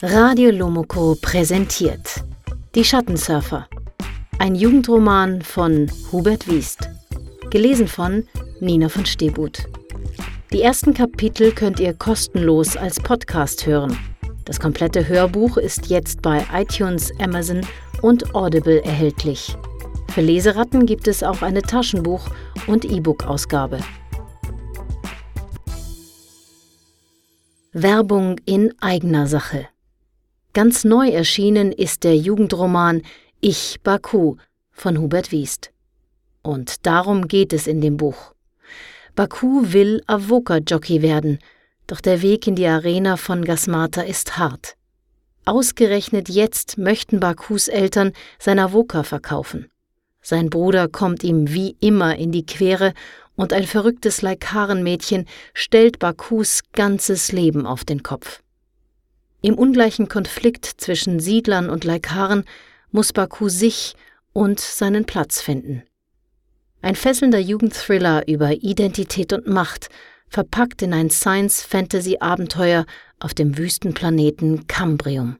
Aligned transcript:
Radio 0.00 0.52
Lomoko 0.52 1.16
präsentiert 1.20 2.22
Die 2.76 2.84
Schattensurfer. 2.84 3.66
Ein 4.38 4.54
Jugendroman 4.54 5.42
von 5.42 5.90
Hubert 6.12 6.48
Wiest. 6.48 6.88
Gelesen 7.50 7.88
von 7.88 8.24
Nina 8.60 8.88
von 8.88 9.04
Stebut. 9.04 9.64
Die 10.52 10.62
ersten 10.62 10.94
Kapitel 10.94 11.50
könnt 11.50 11.80
ihr 11.80 11.94
kostenlos 11.94 12.76
als 12.76 13.00
Podcast 13.00 13.66
hören. 13.66 13.98
Das 14.44 14.60
komplette 14.60 15.08
Hörbuch 15.08 15.56
ist 15.56 15.86
jetzt 15.86 16.22
bei 16.22 16.46
iTunes, 16.54 17.12
Amazon 17.20 17.62
und 18.02 18.36
Audible 18.36 18.84
erhältlich. 18.84 19.56
Für 20.14 20.20
Leseratten 20.20 20.86
gibt 20.86 21.08
es 21.08 21.24
auch 21.24 21.42
eine 21.42 21.62
Taschenbuch- 21.62 22.30
und 22.68 22.84
E-Book-Ausgabe. 22.84 23.80
Werbung 27.82 28.40
in 28.44 28.74
eigener 28.80 29.28
Sache. 29.28 29.68
Ganz 30.52 30.84
neu 30.84 31.10
erschienen 31.10 31.70
ist 31.70 32.02
der 32.02 32.16
Jugendroman 32.16 33.02
Ich 33.40 33.80
Baku 33.84 34.36
von 34.72 34.98
Hubert 34.98 35.30
Wiest. 35.30 35.70
Und 36.42 36.86
darum 36.86 37.28
geht 37.28 37.52
es 37.52 37.68
in 37.68 37.80
dem 37.80 37.96
Buch. 37.96 38.34
Baku 39.14 39.72
will 39.72 40.02
Avoca-Jockey 40.08 41.02
werden, 41.02 41.38
doch 41.86 42.00
der 42.00 42.20
Weg 42.20 42.48
in 42.48 42.56
die 42.56 42.66
Arena 42.66 43.16
von 43.16 43.44
Gasmata 43.44 44.00
ist 44.00 44.38
hart. 44.38 44.74
Ausgerechnet 45.44 46.28
jetzt 46.28 46.78
möchten 46.78 47.20
Bakus 47.20 47.68
Eltern 47.68 48.12
sein 48.40 48.58
Avoca 48.58 49.04
verkaufen. 49.04 49.70
Sein 50.20 50.50
Bruder 50.50 50.88
kommt 50.88 51.22
ihm 51.22 51.52
wie 51.52 51.76
immer 51.80 52.16
in 52.16 52.32
die 52.32 52.44
Quere 52.44 52.92
und 53.38 53.52
ein 53.52 53.64
verrücktes 53.64 54.20
Leikarenmädchen 54.20 55.26
stellt 55.54 56.00
Bakus 56.00 56.62
ganzes 56.72 57.30
Leben 57.30 57.66
auf 57.66 57.84
den 57.84 58.02
Kopf. 58.02 58.42
Im 59.40 59.54
ungleichen 59.54 60.08
Konflikt 60.08 60.66
zwischen 60.66 61.20
Siedlern 61.20 61.70
und 61.70 61.84
Leikaren 61.84 62.44
muss 62.90 63.12
Baku 63.12 63.48
sich 63.48 63.94
und 64.32 64.58
seinen 64.58 65.04
Platz 65.04 65.40
finden. 65.40 65.84
Ein 66.82 66.96
fesselnder 66.96 67.38
Jugendthriller 67.38 68.26
über 68.26 68.50
Identität 68.50 69.32
und 69.32 69.46
Macht, 69.46 69.88
verpackt 70.28 70.82
in 70.82 70.92
ein 70.92 71.08
Science-Fantasy-Abenteuer 71.08 72.86
auf 73.20 73.34
dem 73.34 73.56
Wüstenplaneten 73.56 74.66
Cambrium. 74.66 75.38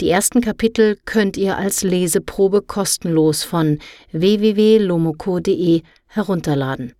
Die 0.00 0.08
ersten 0.08 0.40
Kapitel 0.40 0.98
könnt 1.04 1.36
ihr 1.36 1.58
als 1.58 1.82
Leseprobe 1.82 2.62
kostenlos 2.62 3.44
von 3.44 3.78
www.lomoko.de 4.12 5.82
herunterladen. 6.06 6.94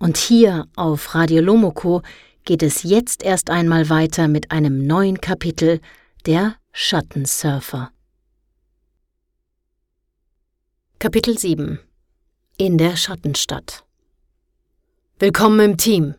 Und 0.00 0.16
hier 0.16 0.66
auf 0.74 1.14
Radio 1.14 1.40
Lomoko 1.40 2.02
geht 2.44 2.64
es 2.64 2.82
jetzt 2.82 3.22
erst 3.22 3.48
einmal 3.48 3.90
weiter 3.90 4.26
mit 4.26 4.50
einem 4.50 4.84
neuen 4.84 5.20
Kapitel 5.20 5.80
der 6.26 6.56
Schattensurfer. 6.72 7.92
Kapitel 10.98 11.38
7 11.38 11.78
In 12.56 12.76
der 12.76 12.96
Schattenstadt 12.96 13.84
Willkommen 15.20 15.60
im 15.60 15.76
Team, 15.76 16.16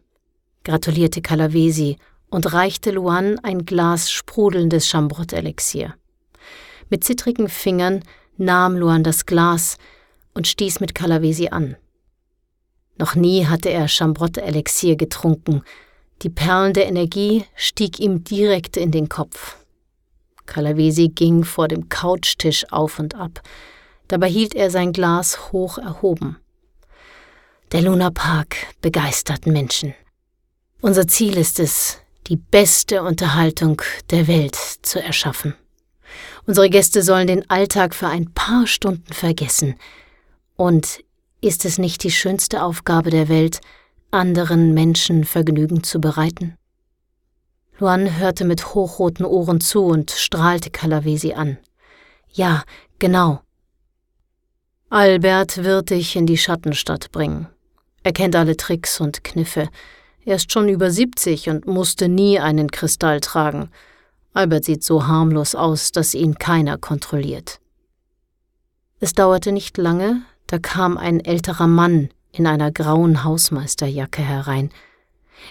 gratulierte 0.64 1.22
Calavesi 1.22 1.98
und 2.36 2.52
reichte 2.52 2.92
Luan 2.92 3.40
ein 3.44 3.66
Glas 3.66 4.12
sprudelndes 4.12 4.90
Chambrot-Elixier. 4.90 5.96
Mit 6.90 7.06
zittrigen 7.06 7.48
Fingern 7.48 8.04
nahm 8.36 8.76
Luan 8.76 9.06
das 9.06 9.26
Glas 9.26 9.78
und 10.34 10.46
stieß 10.46 10.82
mit 10.82 10.94
Calavesi 10.94 11.48
an. 11.48 11.78
Noch 12.98 13.16
nie 13.16 13.46
hatte 13.46 13.70
er 13.70 13.88
Chambrot-Elixier 13.88 14.98
getrunken, 14.98 15.62
die 16.24 16.30
perlende 16.30 16.82
Energie 16.82 17.46
stieg 17.56 18.02
ihm 18.02 18.26
direkt 18.26 18.76
in 18.76 18.92
den 18.92 19.08
Kopf. 19.08 19.56
Calavesi 20.46 21.08
ging 21.08 21.46
vor 21.46 21.70
dem 21.70 21.88
Couchtisch 21.88 22.70
auf 22.70 23.00
und 23.00 23.16
ab. 23.16 23.44
Dabei 24.10 24.28
hielt 24.28 24.56
er 24.56 24.70
sein 24.72 24.92
Glas 24.92 25.54
hoch 25.54 25.78
erhoben. 25.78 26.36
Der 27.72 27.82
Luna 27.82 28.10
Park 28.10 28.58
begeistert 28.82 29.46
Menschen. 29.46 29.94
Unser 30.82 31.08
Ziel 31.08 31.38
ist 31.38 31.62
es, 31.62 32.02
die 32.28 32.38
beste 32.38 33.04
Unterhaltung 33.04 33.82
der 34.10 34.28
Welt 34.28 34.56
zu 34.56 35.02
erschaffen. 35.02 35.56
Unsere 36.46 36.70
Gäste 36.70 37.02
sollen 37.02 37.28
den 37.28 37.50
Alltag 37.50 37.96
für 37.96 38.08
ein 38.08 38.32
paar 38.34 38.68
Stunden 38.68 39.14
vergessen. 39.14 39.76
Und 40.56 41.04
ist 41.42 41.66
es 41.66 41.78
nicht 41.78 42.04
die 42.04 42.12
schönste 42.12 42.64
Aufgabe 42.64 43.10
der 43.10 43.30
Welt, 43.30 43.62
anderen 44.12 44.74
Menschen 44.74 45.26
Vergnügen 45.26 45.84
zu 45.84 46.00
bereiten? 46.00 46.56
Luan 47.78 48.18
hörte 48.18 48.46
mit 48.46 48.74
hochroten 48.74 49.26
Ohren 49.26 49.60
zu 49.60 49.84
und 49.84 50.12
strahlte 50.12 50.70
Calavesi 50.70 51.34
an. 51.34 51.58
Ja, 52.32 52.64
genau. 53.00 53.42
Albert 54.90 55.64
wird 55.64 55.90
dich 55.90 56.16
in 56.16 56.26
die 56.26 56.38
Schattenstadt 56.38 57.12
bringen. 57.12 57.48
Er 58.04 58.14
kennt 58.14 58.36
alle 58.36 58.56
Tricks 58.56 59.02
und 59.02 59.24
Kniffe. 59.24 59.68
Er 60.26 60.38
ist 60.38 60.52
schon 60.52 60.70
über 60.70 60.90
70 60.90 61.50
und 61.50 61.68
musste 61.68 62.10
nie 62.10 62.40
einen 62.40 62.72
Kristall 62.72 63.20
tragen. 63.22 63.70
Albert 64.34 64.66
sieht 64.66 64.84
so 64.84 65.08
harmlos 65.08 65.54
aus, 65.54 65.92
dass 65.92 66.16
ihn 66.16 66.40
keiner 66.40 66.78
kontrolliert. 66.80 67.60
Es 69.00 69.14
dauerte 69.14 69.52
nicht 69.52 69.78
lange, 69.78 70.24
da 70.48 70.58
kam 70.58 70.98
ein 70.98 71.20
älterer 71.20 71.68
Mann 71.68 72.10
in 72.32 72.48
einer 72.48 72.72
grauen 72.72 73.24
Hausmeisterjacke 73.24 74.24
herein. 74.24 74.72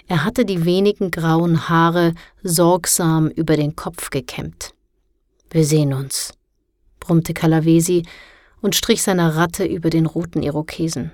Er 0.07 0.25
hatte 0.25 0.45
die 0.45 0.65
wenigen 0.65 1.09
grauen 1.09 1.69
Haare 1.69 2.13
sorgsam 2.43 3.29
über 3.29 3.55
den 3.55 3.75
Kopf 3.75 4.09
gekämmt. 4.09 4.73
Wir 5.49 5.63
sehen 5.63 5.93
uns, 5.93 6.33
brummte 6.99 7.33
Calavesi 7.33 8.03
und 8.61 8.75
strich 8.75 9.03
seiner 9.03 9.35
Ratte 9.35 9.65
über 9.65 9.89
den 9.89 10.05
roten 10.05 10.43
Irokesen. 10.43 11.11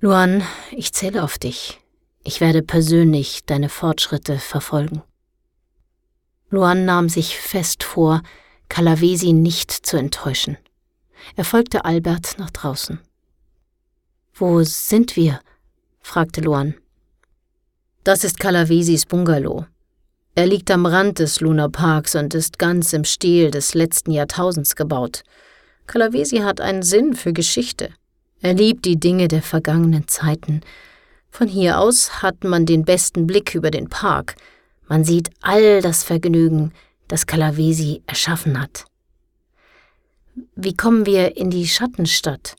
Luan, 0.00 0.42
ich 0.72 0.92
zähle 0.92 1.22
auf 1.22 1.38
dich. 1.38 1.81
Ich 2.24 2.40
werde 2.40 2.62
persönlich 2.62 3.44
deine 3.46 3.68
Fortschritte 3.68 4.38
verfolgen. 4.38 5.02
Luan 6.50 6.84
nahm 6.84 7.08
sich 7.08 7.38
fest 7.38 7.82
vor, 7.82 8.22
Calavesi 8.68 9.32
nicht 9.32 9.70
zu 9.70 9.96
enttäuschen. 9.96 10.56
Er 11.36 11.44
folgte 11.44 11.84
Albert 11.84 12.38
nach 12.38 12.50
draußen. 12.50 13.00
Wo 14.34 14.62
sind 14.62 15.16
wir? 15.16 15.40
fragte 16.00 16.40
Luan. 16.40 16.74
Das 18.04 18.24
ist 18.24 18.40
Calavesis 18.40 19.06
Bungalow. 19.06 19.66
Er 20.34 20.46
liegt 20.46 20.70
am 20.70 20.86
Rand 20.86 21.18
des 21.18 21.40
Luna 21.40 21.68
Parks 21.68 22.14
und 22.14 22.34
ist 22.34 22.58
ganz 22.58 22.92
im 22.92 23.04
Stil 23.04 23.50
des 23.50 23.74
letzten 23.74 24.10
Jahrtausends 24.10 24.74
gebaut. 24.74 25.22
Calavesi 25.86 26.38
hat 26.38 26.60
einen 26.60 26.82
Sinn 26.82 27.14
für 27.14 27.32
Geschichte. 27.32 27.90
Er 28.40 28.54
liebt 28.54 28.84
die 28.84 28.98
Dinge 28.98 29.28
der 29.28 29.42
vergangenen 29.42 30.08
Zeiten. 30.08 30.62
Von 31.32 31.48
hier 31.48 31.80
aus 31.80 32.22
hat 32.22 32.44
man 32.44 32.66
den 32.66 32.84
besten 32.84 33.26
Blick 33.26 33.54
über 33.54 33.70
den 33.70 33.88
Park. 33.88 34.36
Man 34.86 35.02
sieht 35.02 35.30
all 35.40 35.80
das 35.80 36.04
Vergnügen, 36.04 36.72
das 37.08 37.26
Calavesi 37.26 38.02
erschaffen 38.06 38.60
hat. 38.60 38.84
Wie 40.54 40.76
kommen 40.76 41.06
wir 41.06 41.38
in 41.38 41.48
die 41.48 41.66
Schattenstadt? 41.66 42.54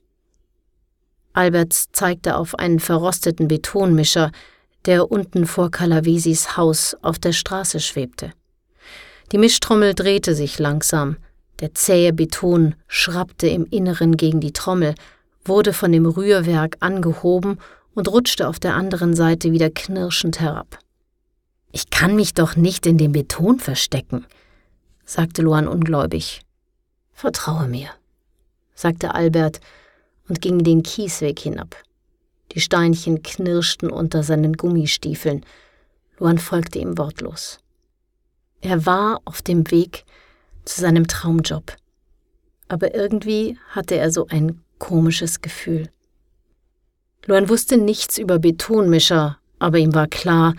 Albert 1.34 1.74
zeigte 1.74 2.36
auf 2.36 2.58
einen 2.58 2.80
verrosteten 2.80 3.48
Betonmischer, 3.48 4.32
der 4.86 5.12
unten 5.12 5.46
vor 5.46 5.70
Calavesis 5.70 6.58
Haus 6.58 6.98
auf 7.04 7.20
der 7.20 7.32
Straße 7.32 7.80
schwebte. 7.80 8.32
Die 9.32 9.38
Mischtrommel 9.38 9.94
drehte 9.94 10.34
sich 10.34 10.58
langsam, 10.58 11.18
der 11.60 11.76
zähe 11.76 12.12
Beton 12.12 12.74
schrappte 12.88 13.48
im 13.48 13.68
Inneren 13.70 14.18
gegen 14.18 14.40
die 14.40 14.52
Trommel, 14.52 14.96
wurde 15.46 15.74
von 15.74 15.92
dem 15.92 16.08
Rührwerk 16.08 16.78
angehoben 16.80 17.60
und 17.96 18.08
rutschte 18.08 18.48
auf 18.48 18.60
der 18.60 18.76
anderen 18.76 19.16
Seite 19.16 19.52
wieder 19.52 19.70
knirschend 19.70 20.40
herab. 20.40 20.80
Ich 21.72 21.90
kann 21.90 22.16
mich 22.16 22.34
doch 22.34 22.56
nicht 22.56 22.86
in 22.86 22.98
dem 22.98 23.12
Beton 23.12 23.60
verstecken, 23.60 24.26
sagte 25.06 25.42
Luan 25.42 25.68
ungläubig. 25.68 26.42
Vertraue 27.12 27.68
mir, 27.68 27.90
sagte 28.76 29.14
Albert 29.14 29.60
und 30.28 30.42
ging 30.42 30.64
den 30.64 30.84
Kiesweg 30.84 31.40
hinab. 31.40 31.76
Die 32.52 32.62
Steinchen 32.62 33.24
knirschten 33.24 33.90
unter 33.90 34.24
seinen 34.24 34.54
Gummistiefeln. 34.54 35.46
Luan 36.20 36.38
folgte 36.38 36.80
ihm 36.80 36.98
wortlos. 36.98 37.60
Er 38.62 38.86
war 38.86 39.22
auf 39.26 39.42
dem 39.42 39.70
Weg 39.72 40.06
zu 40.64 40.80
seinem 40.82 41.08
Traumjob. 41.08 41.76
Aber 42.68 42.96
irgendwie 42.96 43.58
hatte 43.70 43.96
er 43.96 44.12
so 44.12 44.28
ein 44.28 44.62
komisches 44.80 45.42
Gefühl. 45.42 45.90
Luan 47.26 47.48
wusste 47.48 47.78
nichts 47.78 48.18
über 48.18 48.40
Betonmischer, 48.40 49.38
aber 49.60 49.78
ihm 49.78 49.94
war 49.94 50.08
klar, 50.08 50.56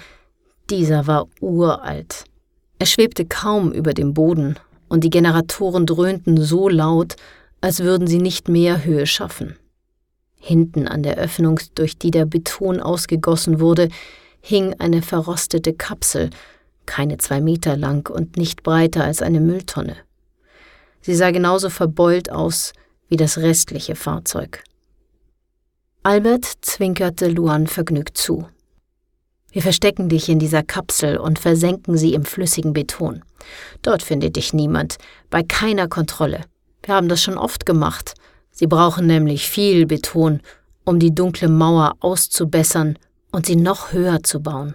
dieser 0.71 1.07
war 1.07 1.29
uralt. 1.41 2.25
Er 2.79 2.87
schwebte 2.87 3.27
kaum 3.27 3.73
über 3.73 3.93
dem 3.93 4.15
Boden, 4.15 4.59
und 4.89 5.05
die 5.05 5.11
Generatoren 5.11 5.87
dröhnten 5.87 6.41
so 6.41 6.69
laut, 6.69 7.17
als 7.61 7.81
würden 7.81 8.07
sie 8.07 8.19
nicht 8.19 8.49
mehr 8.49 8.85
Höhe 8.85 9.07
schaffen. 9.07 9.57
Hinten 10.39 10.89
an 10.89 11.03
der 11.03 11.17
Öffnung, 11.17 11.61
durch 11.75 11.99
die 11.99 12.11
der 12.11 12.27
Beton 12.27 12.81
ausgegossen 12.81 13.61
wurde, 13.61 13.89
hing 14.41 14.75
eine 14.79 15.03
verrostete 15.03 15.73
Kapsel, 15.73 16.31
keine 16.87 17.19
zwei 17.19 17.41
Meter 17.41 17.77
lang 17.77 18.11
und 18.11 18.37
nicht 18.37 18.63
breiter 18.63 19.05
als 19.05 19.23
eine 19.23 19.41
Mülltonne. 19.41 19.97
Sie 21.01 21.15
sah 21.15 21.31
genauso 21.31 21.71
verbeult 21.71 22.31
aus 22.31 22.73
wie 23.09 23.17
das 23.17 23.39
restliche 23.39 23.97
Fahrzeug. 23.97 24.63
Albert 26.07 26.45
zwinkerte 26.61 27.29
Luan 27.29 27.67
vergnügt 27.67 28.19
zu. 28.19 28.47
Wir 29.51 29.63
verstecken 29.63 30.11
dich 30.11 30.29
in 30.29 30.39
dieser 30.39 30.63
Kapsel 30.63 31.17
und 31.17 31.39
versenken 31.39 31.97
sie 31.97 32.13
im 32.13 32.27
flüssigen 32.27 32.75
Beton. 32.75 33.25
Dort 33.81 34.03
findet 34.03 34.37
dich 34.37 34.53
niemand, 34.53 34.99
bei 35.31 35.43
keiner 35.43 35.89
Kontrolle. 35.89 36.43
Wir 36.83 36.95
haben 36.95 37.09
das 37.09 37.23
schon 37.23 37.39
oft 37.39 37.65
gemacht. 37.65 38.13
Sie 38.51 38.67
brauchen 38.67 39.07
nämlich 39.07 39.49
viel 39.49 39.87
Beton, 39.87 40.43
um 40.85 40.99
die 40.99 41.15
dunkle 41.15 41.49
Mauer 41.49 41.95
auszubessern 42.01 42.99
und 43.33 43.47
sie 43.47 43.57
noch 43.57 43.93
höher 43.93 44.23
zu 44.23 44.43
bauen. 44.43 44.75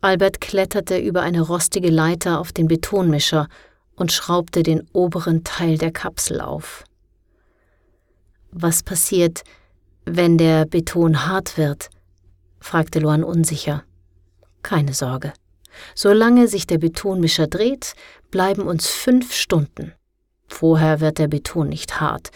Albert 0.00 0.40
kletterte 0.40 0.98
über 0.98 1.22
eine 1.22 1.42
rostige 1.42 1.90
Leiter 1.90 2.40
auf 2.40 2.50
den 2.50 2.66
Betonmischer 2.66 3.46
und 3.94 4.10
schraubte 4.10 4.64
den 4.64 4.88
oberen 4.92 5.44
Teil 5.44 5.78
der 5.78 5.92
Kapsel 5.92 6.40
auf. 6.40 6.82
Was 8.50 8.82
passiert, 8.82 9.44
wenn 10.06 10.38
der 10.38 10.64
Beton 10.64 11.26
hart 11.26 11.58
wird? 11.58 11.90
fragte 12.60 13.00
Luan 13.00 13.22
unsicher. 13.22 13.84
Keine 14.62 14.94
Sorge. 14.94 15.32
Solange 15.94 16.48
sich 16.48 16.66
der 16.66 16.78
Betonmischer 16.78 17.46
dreht, 17.46 17.94
bleiben 18.30 18.62
uns 18.62 18.88
fünf 18.88 19.34
Stunden. 19.34 19.92
Vorher 20.48 21.00
wird 21.00 21.18
der 21.18 21.28
Beton 21.28 21.68
nicht 21.68 22.00
hart. 22.00 22.30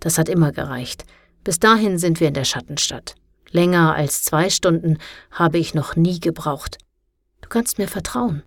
Das 0.00 0.18
hat 0.18 0.28
immer 0.28 0.52
gereicht. 0.52 1.04
Bis 1.44 1.58
dahin 1.58 1.98
sind 1.98 2.20
wir 2.20 2.28
in 2.28 2.34
der 2.34 2.44
Schattenstadt. 2.44 3.14
Länger 3.50 3.94
als 3.94 4.22
zwei 4.22 4.50
Stunden 4.50 4.98
habe 5.30 5.58
ich 5.58 5.74
noch 5.74 5.96
nie 5.96 6.20
gebraucht. 6.20 6.78
Du 7.40 7.48
kannst 7.48 7.78
mir 7.78 7.88
vertrauen. 7.88 8.42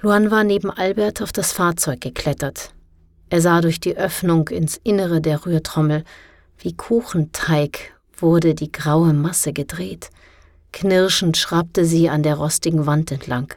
Luan 0.00 0.30
war 0.30 0.44
neben 0.44 0.70
Albert 0.70 1.22
auf 1.22 1.32
das 1.32 1.52
Fahrzeug 1.52 2.00
geklettert. 2.00 2.74
Er 3.30 3.40
sah 3.40 3.60
durch 3.60 3.80
die 3.80 3.96
Öffnung 3.96 4.48
ins 4.48 4.76
Innere 4.84 5.20
der 5.20 5.46
Rührtrommel. 5.46 6.04
Wie 6.58 6.74
Kuchenteig 6.74 7.94
wurde 8.16 8.54
die 8.54 8.72
graue 8.72 9.12
Masse 9.12 9.52
gedreht. 9.52 10.10
Knirschend 10.72 11.36
schraubte 11.36 11.84
sie 11.84 12.08
an 12.08 12.22
der 12.22 12.36
rostigen 12.36 12.86
Wand 12.86 13.12
entlang. 13.12 13.52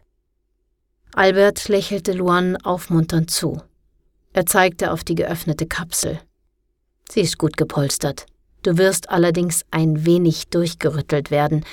Albert 1.14 1.68
lächelte 1.68 2.14
Luan 2.14 2.58
aufmunternd 2.58 3.32
zu. 3.32 3.62
Er 4.34 4.46
zeigte 4.46 4.92
auf 4.92 5.04
die 5.04 5.16
geöffnete 5.16 5.66
Kapsel. 5.66 6.20
Sie 7.10 7.22
ist 7.22 7.38
gut 7.38 7.58
gepolstert. 7.58 8.26
Du 8.62 8.78
wirst 8.78 9.10
allerdings 9.10 9.64
ein 9.72 10.06
wenig 10.06 10.50
durchgerüttelt 10.50 11.32
werden. 11.32 11.66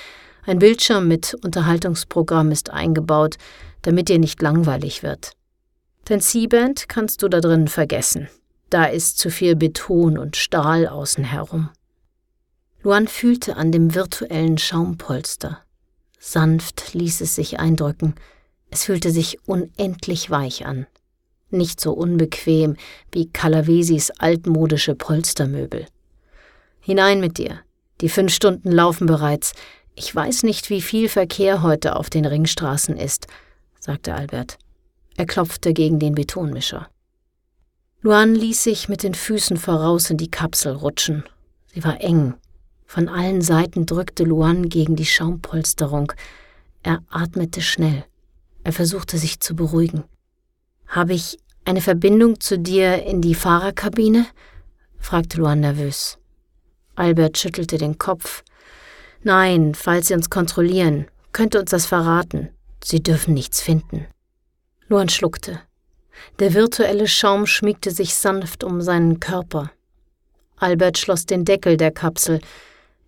Ein 0.47 0.61
Bildschirm 0.61 1.09
mit 1.09 1.35
Unterhaltungsprogramm 1.43 2.53
ist 2.53 2.71
eingebaut, 2.71 3.37
damit 3.83 4.09
dir 4.09 4.19
nicht 4.19 4.41
langweilig 4.41 5.03
wird. 5.03 5.33
Dein 6.05 6.21
C-Band 6.21 6.89
kannst 6.89 7.23
du 7.23 7.29
da 7.29 7.41
drinnen 7.41 7.69
vergessen. 7.69 8.29
Da 8.71 8.87
ist 8.87 9.19
zu 9.19 9.31
viel 9.31 9.57
Beton 9.57 10.19
und 10.19 10.37
Stahl 10.37 10.87
außen 10.87 11.25
herum. 11.25 11.71
Luan 12.83 13.09
fühlte 13.09 13.57
an 13.57 13.73
dem 13.73 13.95
virtuellen 13.95 14.59
Schaumpolster. 14.59 15.61
Sanft 16.19 16.95
ließ 16.95 17.21
es 17.21 17.35
sich 17.35 17.61
eindrücken. 17.61 18.15
Es 18.71 18.85
fühlte 18.85 19.11
sich 19.11 19.39
unendlich 19.47 20.31
weich 20.31 20.67
an. 20.67 20.87
Nicht 21.51 21.81
so 21.81 21.93
unbequem 21.93 22.77
wie 23.13 23.31
Calavesis 23.31 24.11
altmodische 24.11 24.95
Polstermöbel. 24.95 25.87
Hinein 26.81 27.21
mit 27.21 27.39
dir. 27.39 27.61
Die 28.01 28.09
fünf 28.09 28.35
Stunden 28.35 28.73
laufen 28.73 29.07
bereits. 29.07 29.55
Ich 29.95 30.15
weiß 30.15 30.43
nicht, 30.43 30.69
wie 30.69 30.83
viel 30.83 31.09
Verkehr 31.09 31.63
heute 31.63 31.97
auf 31.97 32.11
den 32.11 32.27
Ringstraßen 32.27 32.97
ist, 32.97 33.29
sagte 33.79 34.15
Albert. 34.15 34.59
Er 35.17 35.27
klopfte 35.27 35.73
gegen 35.73 35.99
den 35.99 36.15
Betonmischer. 36.15 36.89
Luan 38.07 38.35
ließ 38.35 38.63
sich 38.63 38.91
mit 38.91 39.03
den 39.03 39.15
Füßen 39.15 39.57
voraus 39.57 40.11
in 40.11 40.19
die 40.19 40.31
Kapsel 40.31 40.75
rutschen. 40.75 41.25
Sie 41.73 41.83
war 41.85 42.03
eng. 42.03 42.35
Von 42.85 43.09
allen 43.09 43.41
Seiten 43.41 43.87
drückte 43.87 44.25
Luan 44.25 44.69
gegen 44.69 44.95
die 44.95 45.07
Schaumpolsterung. 45.07 46.13
Er 46.83 47.03
atmete 47.09 47.63
schnell. 47.63 48.05
Er 48.63 48.75
versuchte 48.75 49.17
sich 49.17 49.41
zu 49.41 49.57
beruhigen. 49.57 50.05
Habe 50.87 51.15
ich 51.15 51.39
eine 51.65 51.81
Verbindung 51.81 52.41
zu 52.41 52.59
dir 52.59 53.03
in 53.05 53.23
die 53.23 53.35
Fahrerkabine? 53.35 54.27
fragte 54.99 55.39
Luan 55.39 55.61
nervös. 55.61 56.19
Albert 56.97 57.39
schüttelte 57.39 57.79
den 57.79 57.97
Kopf. 57.97 58.45
Nein, 59.23 59.75
falls 59.75 60.09
Sie 60.09 60.15
uns 60.15 60.29
kontrollieren, 60.29 61.07
könnte 61.33 61.59
uns 61.59 61.71
das 61.71 61.87
verraten. 61.87 62.51
Sie 62.85 63.03
dürfen 63.03 63.33
nichts 63.33 63.63
finden. 63.63 64.05
Luan 64.89 65.09
schluckte. 65.09 65.63
Der 66.39 66.55
virtuelle 66.55 67.09
Schaum 67.09 67.47
schmiegte 67.47 67.91
sich 67.91 68.15
sanft 68.15 68.65
um 68.65 68.81
seinen 68.81 69.21
Körper. 69.21 69.71
Albert 70.57 70.99
schloss 70.99 71.27
den 71.27 71.45
Deckel 71.45 71.77
der 71.77 71.91
Kapsel. 71.91 72.41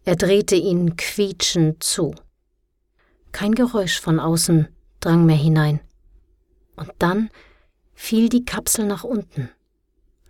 Er 0.04 0.16
drehte 0.16 0.56
ihn 0.56 0.96
quietschend 0.96 1.82
zu. 1.82 2.14
Kein 3.32 3.54
Geräusch 3.54 4.00
von 4.00 4.20
außen 4.20 4.68
drang 5.00 5.26
mehr 5.26 5.36
hinein. 5.36 5.80
Und 6.76 6.92
dann 6.98 7.30
fiel 7.94 8.28
die 8.28 8.44
Kapsel 8.44 8.86
nach 8.86 9.04
unten. 9.04 9.50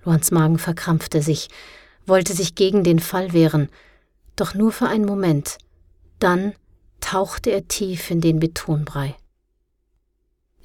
Luans 0.05 0.31
Magen 0.31 0.59
verkrampfte 0.59 1.21
sich, 1.21 1.49
wollte 2.07 2.33
sich 2.33 2.55
gegen 2.55 2.85
den 2.85 3.01
Fall 3.01 3.33
wehren, 3.33 3.69
doch 4.37 4.55
nur 4.55 4.71
für 4.71 4.87
einen 4.87 5.05
Moment. 5.05 5.59
Dann 6.19 6.55
tauchte 7.01 7.51
er 7.51 7.67
tief 7.67 8.11
in 8.11 8.21
den 8.21 8.39
Betonbrei. 8.39 9.17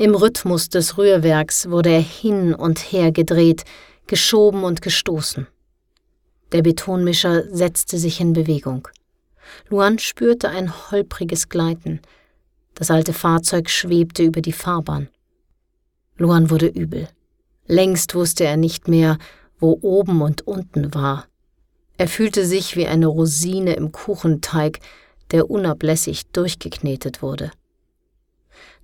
Im 0.02 0.16
Rhythmus 0.16 0.68
des 0.68 0.98
Rührwerks 0.98 1.70
wurde 1.70 1.92
er 1.92 2.02
hin 2.02 2.56
und 2.56 2.80
her 2.92 3.12
gedreht, 3.12 3.66
geschoben 4.08 4.64
und 4.64 4.82
gestoßen. 4.82 5.46
Der 6.52 6.64
Betonmischer 6.64 7.44
setzte 7.56 8.00
sich 8.00 8.20
in 8.20 8.34
Bewegung. 8.34 8.88
Luan 9.70 10.00
spürte 10.00 10.50
ein 10.50 10.74
holpriges 10.90 11.50
Gleiten. 11.50 12.00
Das 12.74 12.90
alte 12.90 13.14
Fahrzeug 13.14 13.70
schwebte 13.70 14.24
über 14.24 14.42
die 14.42 14.54
Fahrbahn. 14.54 15.08
Luan 16.18 16.50
wurde 16.50 16.66
übel. 16.66 17.08
Längst 17.68 18.16
wusste 18.16 18.46
er 18.46 18.58
nicht 18.58 18.88
mehr, 18.88 19.20
wo 19.60 19.78
oben 19.84 20.24
und 20.24 20.48
unten 20.48 20.96
war. 20.96 21.28
Er 22.00 22.08
fühlte 22.08 22.48
sich 22.48 22.76
wie 22.76 22.88
eine 22.88 23.06
Rosine 23.06 23.74
im 23.74 23.92
Kuchenteig, 23.92 24.80
der 25.30 25.52
unablässig 25.52 26.26
durchgeknetet 26.32 27.22
wurde. 27.22 27.52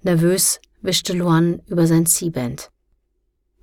Nervös 0.04 0.60
wischte 0.82 1.14
Luan 1.14 1.62
über 1.68 1.88
sein 1.88 2.06
C-Band. 2.06 2.70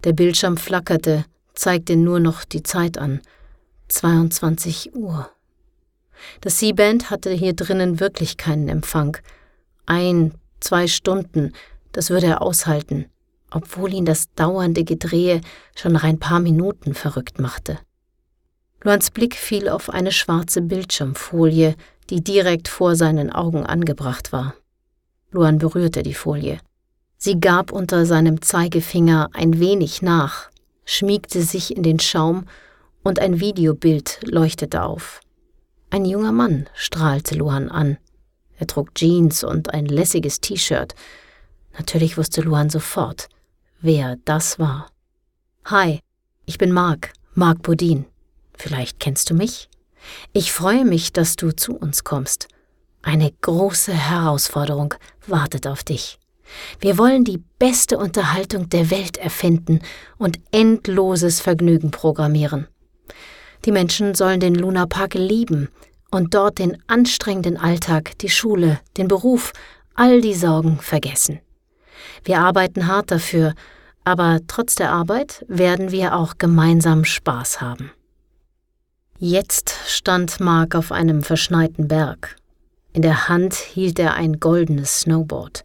Der 0.05 0.13
Bildschirm 0.13 0.57
flackerte, 0.57 1.25
zeigte 1.55 1.97
nur 1.97 2.21
noch 2.21 2.45
die 2.45 2.63
Zeit 2.63 2.99
an. 2.99 3.21
22 3.89 4.95
Uhr. 4.95 5.31
Das 6.41 6.59
C-Band 6.59 7.11
hatte 7.11 7.31
hier 7.31 7.55
drinnen 7.55 8.01
wirklich 8.01 8.37
keinen 8.37 8.69
Empfang. 8.69 9.17
Ein, 9.87 10.35
zwei 10.61 10.87
Stunden, 10.87 11.53
das 11.93 12.11
würde 12.11 12.27
er 12.27 12.43
aushalten 12.43 13.07
obwohl 13.55 13.95
ihn 13.95 14.05
das 14.05 14.33
dauernde 14.35 14.85
Gedrehe 14.85 15.41
schon 15.77 15.93
nach 15.93 16.03
ein 16.03 16.19
paar 16.19 16.41
Minuten 16.41 16.95
verrückt 16.95 17.39
machte. 17.39 17.79
Luans 18.83 19.11
Blick 19.11 19.37
fiel 19.37 19.69
auf 19.69 19.89
eine 19.89 20.13
schwarze 20.13 20.61
Bildschirmfolie, 20.61 21.77
die 22.11 22.23
direkt 22.23 22.69
vor 22.69 22.97
seinen 22.97 23.31
Augen 23.31 23.65
angebracht 23.65 24.33
war. 24.33 24.55
Luan 25.31 25.59
berührte 25.59 26.03
die 26.03 26.15
Folie. 26.15 26.59
Sie 27.25 27.41
gab 27.41 27.73
unter 27.73 28.05
seinem 28.05 28.43
Zeigefinger 28.43 29.31
ein 29.33 29.59
wenig 29.59 30.03
nach, 30.03 30.51
schmiegte 30.85 31.41
sich 31.41 31.75
in 31.75 31.83
den 31.83 31.99
Schaum 31.99 32.45
und 33.03 33.19
ein 33.19 33.41
Videobild 33.41 34.21
leuchtete 34.25 34.83
auf. 34.83 35.23
Ein 35.89 36.05
junger 36.05 36.33
Mann 36.33 36.69
strahlte 36.75 37.35
Luan 37.35 37.71
an. 37.71 37.97
Er 38.59 38.67
trug 38.67 38.95
Jeans 38.95 39.43
und 39.43 39.73
ein 39.73 39.87
lässiges 39.87 40.43
T-Shirt. 40.43 40.95
Natürlich 41.79 42.19
wusste 42.19 42.43
Luan 42.43 42.69
sofort, 42.69 43.31
wer 43.81 44.19
das 44.27 44.59
war. 44.59 44.91
Hi, 45.65 46.01
ich 46.45 46.59
bin 46.59 46.73
Mark, 46.73 47.15
Mark 47.33 47.63
Bodin. 47.63 48.05
Vielleicht 48.53 49.01
kennst 49.01 49.31
du 49.31 49.35
mich? 49.35 49.71
Ich 50.35 50.53
freue 50.53 50.85
mich, 50.85 51.15
dass 51.15 51.37
du 51.37 51.53
zu 51.53 51.75
uns 51.75 52.05
kommst. 52.05 52.49
Eine 53.01 53.33
große 53.41 53.95
Herausforderung 53.95 54.93
wartet 55.27 55.67
auf 55.67 55.83
dich. 55.85 56.19
Wir 56.81 56.99
wollen 56.99 57.25
die 57.25 57.43
beste 57.59 57.99
Unterhaltung 57.99 58.69
der 58.69 58.91
Welt 58.91 59.17
erfinden 59.17 59.81
und 60.19 60.39
endloses 60.51 61.41
Vergnügen 61.41 61.91
programmieren. 61.91 62.67
Die 63.65 63.73
Menschen 63.73 64.15
sollen 64.15 64.41
den 64.41 64.55
Lunapark 64.55 65.15
lieben 65.15 65.69
und 66.11 66.35
dort 66.35 66.59
den 66.59 66.79
anstrengenden 66.87 67.57
Alltag, 67.57 68.19
die 68.19 68.29
Schule, 68.29 68.81
den 68.97 69.09
Beruf, 69.09 69.53
all 69.95 70.21
die 70.21 70.35
Sorgen 70.35 70.79
vergessen. 70.79 71.41
Wir 72.25 72.41
arbeiten 72.41 72.87
hart 72.87 73.11
dafür, 73.11 73.55
aber 74.05 74.41
trotz 74.47 74.75
der 74.75 74.93
Arbeit 74.93 75.45
werden 75.49 75.91
wir 75.91 76.15
auch 76.15 76.35
gemeinsam 76.39 77.05
Spaß 77.05 77.61
haben. 77.61 77.91
Jetzt 79.19 79.75
stand 79.87 80.41
Mark 80.41 80.75
auf 80.75 80.93
einem 80.93 81.23
verschneiten 81.23 81.89
Berg. 81.89 82.37
In 82.93 83.03
der 83.03 83.29
Hand 83.29 83.55
hielt 83.55 83.99
er 83.99 84.15
ein 84.15 84.41
goldenes 84.41 85.01
Snowboard. 85.01 85.65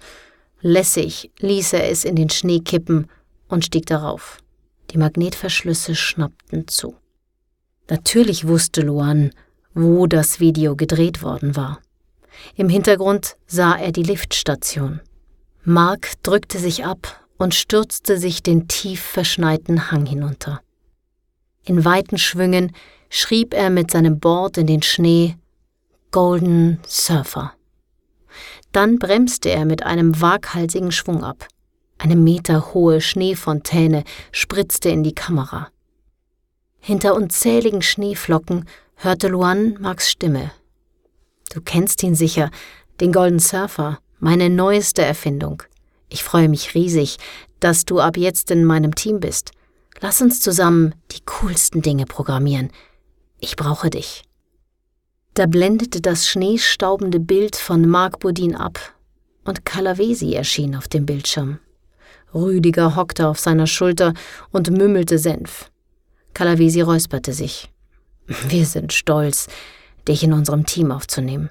Lässig 0.62 1.32
ließ 1.40 1.74
er 1.74 1.90
es 1.90 2.04
in 2.04 2.16
den 2.16 2.30
Schnee 2.30 2.60
kippen 2.60 3.08
und 3.48 3.66
stieg 3.66 3.86
darauf. 3.86 4.40
Die 4.92 4.98
Magnetverschlüsse 4.98 5.96
schnappten 5.96 6.68
zu. 6.68 6.96
Natürlich 7.90 8.48
wusste 8.48 8.82
Luan, 8.82 9.32
wo 9.74 10.08
das 10.08 10.40
Video 10.40 10.76
gedreht 10.76 11.24
worden 11.24 11.56
war. 11.56 11.80
Im 12.56 12.70
Hintergrund 12.70 13.38
sah 13.48 13.76
er 13.76 13.92
die 13.92 14.04
Liftstation. 14.04 15.02
Mark 15.64 16.14
drückte 16.24 16.60
sich 16.60 16.86
ab 16.86 17.26
und 17.38 17.56
stürzte 17.56 18.18
sich 18.18 18.44
den 18.44 18.68
tief 18.68 19.02
verschneiten 19.02 19.92
Hang 19.92 20.06
hinunter. 20.06 20.62
In 21.64 21.86
weiten 21.86 22.18
Schwüngen 22.18 22.74
schrieb 23.10 23.54
er 23.54 23.70
mit 23.70 23.92
seinem 23.92 24.20
Board 24.20 24.58
in 24.58 24.68
den 24.68 24.82
Schnee 24.82 25.38
Golden 26.12 26.80
Surfer. 26.86 27.54
Dann 28.72 29.00
bremste 29.00 29.50
er 29.50 29.66
mit 29.66 29.84
einem 29.84 30.22
waghalsigen 30.22 30.92
Schwung 30.92 31.24
ab. 31.24 31.48
Eine 31.98 32.16
meterhohe 32.16 33.02
Schneefontäne 33.02 34.04
spritzte 34.32 34.90
in 34.90 35.04
die 35.04 35.16
Kamera. 35.16 35.70
Hinter 36.80 37.14
unzähligen 37.14 37.82
Schneeflocken 37.82 38.66
hörte 38.96 39.28
Luan 39.28 39.78
Marks 39.80 40.10
Stimme. 40.10 40.52
Du 41.54 41.62
kennst 41.62 42.04
ihn 42.04 42.16
sicher, 42.16 42.52
den 43.02 43.12
Golden 43.12 43.40
Surfer, 43.40 44.00
meine 44.20 44.50
neueste 44.50 45.02
Erfindung. 45.04 45.64
Ich 46.10 46.24
freue 46.24 46.50
mich 46.50 46.76
riesig, 46.76 47.18
dass 47.60 47.86
du 47.86 48.00
ab 48.00 48.18
jetzt 48.18 48.52
in 48.52 48.66
meinem 48.66 48.96
Team 48.96 49.20
bist. 49.20 49.52
Lass 50.00 50.22
uns 50.22 50.40
zusammen 50.40 50.96
die 51.12 51.22
coolsten 51.26 51.82
Dinge 51.82 52.06
programmieren. 52.06 52.72
Ich 53.40 53.56
brauche 53.56 53.90
dich. 53.90 54.24
Da 55.40 55.46
blendete 55.46 56.02
das 56.02 56.28
schneestaubende 56.28 57.18
Bild 57.18 57.56
von 57.56 57.88
Mark 57.88 58.20
Bodin 58.20 58.58
ab 58.58 58.78
und 59.46 59.64
Calavesi 59.64 60.34
erschien 60.34 60.76
auf 60.76 60.90
dem 60.90 61.06
Bildschirm. 61.06 61.60
Rüdiger 62.34 62.98
hockte 62.98 63.26
auf 63.26 63.40
seiner 63.40 63.66
Schulter 63.66 64.14
und 64.52 64.70
mümmelte 64.70 65.18
Senf. 65.18 65.72
Calavesi 66.34 66.82
räusperte 66.82 67.32
sich. 67.32 67.72
Wir 68.50 68.66
sind 68.66 68.92
stolz, 68.92 69.48
dich 70.10 70.26
in 70.26 70.34
unserem 70.34 70.66
Team 70.66 70.92
aufzunehmen. 70.92 71.50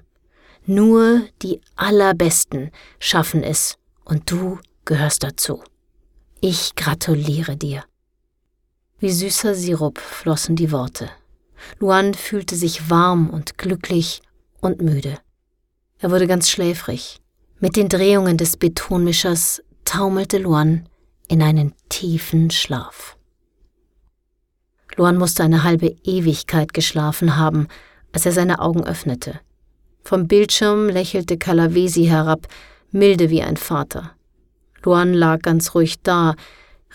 Nur 0.67 1.23
die 1.41 1.63
Allerbesten 1.75 2.71
schaffen 2.99 3.43
es, 3.43 3.79
und 4.05 4.31
du 4.31 4.59
gehörst 4.85 5.23
dazu. 5.23 5.63
Ich 6.43 6.75
gratuliere 6.75 7.57
dir. 7.57 7.85
Wie 8.99 9.13
süßer 9.13 9.55
Sirup 9.55 9.99
flossen 9.99 10.57
die 10.57 10.73
Worte. 10.73 11.09
Luan 11.79 12.15
fühlte 12.15 12.57
sich 12.57 12.91
warm 12.91 13.31
und 13.31 13.59
glücklich 13.59 14.23
und 14.61 14.81
müde. 14.81 15.19
Er 15.99 16.11
wurde 16.11 16.27
ganz 16.27 16.51
schläfrig. 16.51 17.21
Mit 17.61 17.77
den 17.77 17.89
Drehungen 17.89 18.37
des 18.37 18.57
Betonmischers 18.57 19.63
taumelte 19.85 20.39
Luan 20.39 20.89
in 21.29 21.43
einen 21.43 21.75
tiefen 21.89 22.51
Schlaf. 22.51 23.17
Luan 24.97 25.17
musste 25.17 25.45
eine 25.45 25.65
halbe 25.65 25.97
Ewigkeit 26.05 26.75
geschlafen 26.75 27.37
haben, 27.37 27.69
als 28.13 28.27
er 28.27 28.33
seine 28.33 28.61
Augen 28.61 28.85
öffnete. 28.85 29.41
Vom 30.03 30.27
Bildschirm 30.27 30.89
lächelte 30.89 31.37
Calavesi 31.37 32.07
herab, 32.07 32.49
milde 32.91 33.31
wie 33.31 33.43
ein 33.43 33.57
Vater. 33.57 34.13
Luan 34.83 35.13
lag 35.13 35.43
ganz 35.43 35.75
ruhig 35.75 36.03
da, 36.03 36.35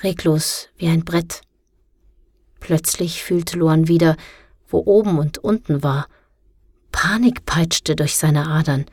reglos 0.01 0.70
wie 0.77 0.88
ein 0.88 1.05
Brett. 1.05 1.41
Plötzlich 2.60 3.24
fühlte 3.24 3.58
Luan 3.58 3.88
wieder, 3.88 4.15
wo 4.74 4.80
oben 4.86 5.20
und 5.20 5.38
unten 5.38 5.84
war. 5.84 6.08
Panik 6.92 7.46
peitschte 7.46 7.96
durch 7.96 8.18
seine 8.18 8.48
Adern. 8.48 8.86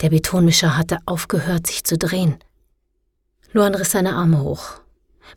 Der 0.00 0.10
Betonmischer 0.10 0.76
hatte 0.76 0.98
aufgehört, 1.06 1.66
sich 1.66 1.84
zu 1.84 1.96
drehen. 1.96 2.38
Luan 3.52 3.74
riss 3.74 3.92
seine 3.92 4.14
Arme 4.14 4.42
hoch. 4.42 4.80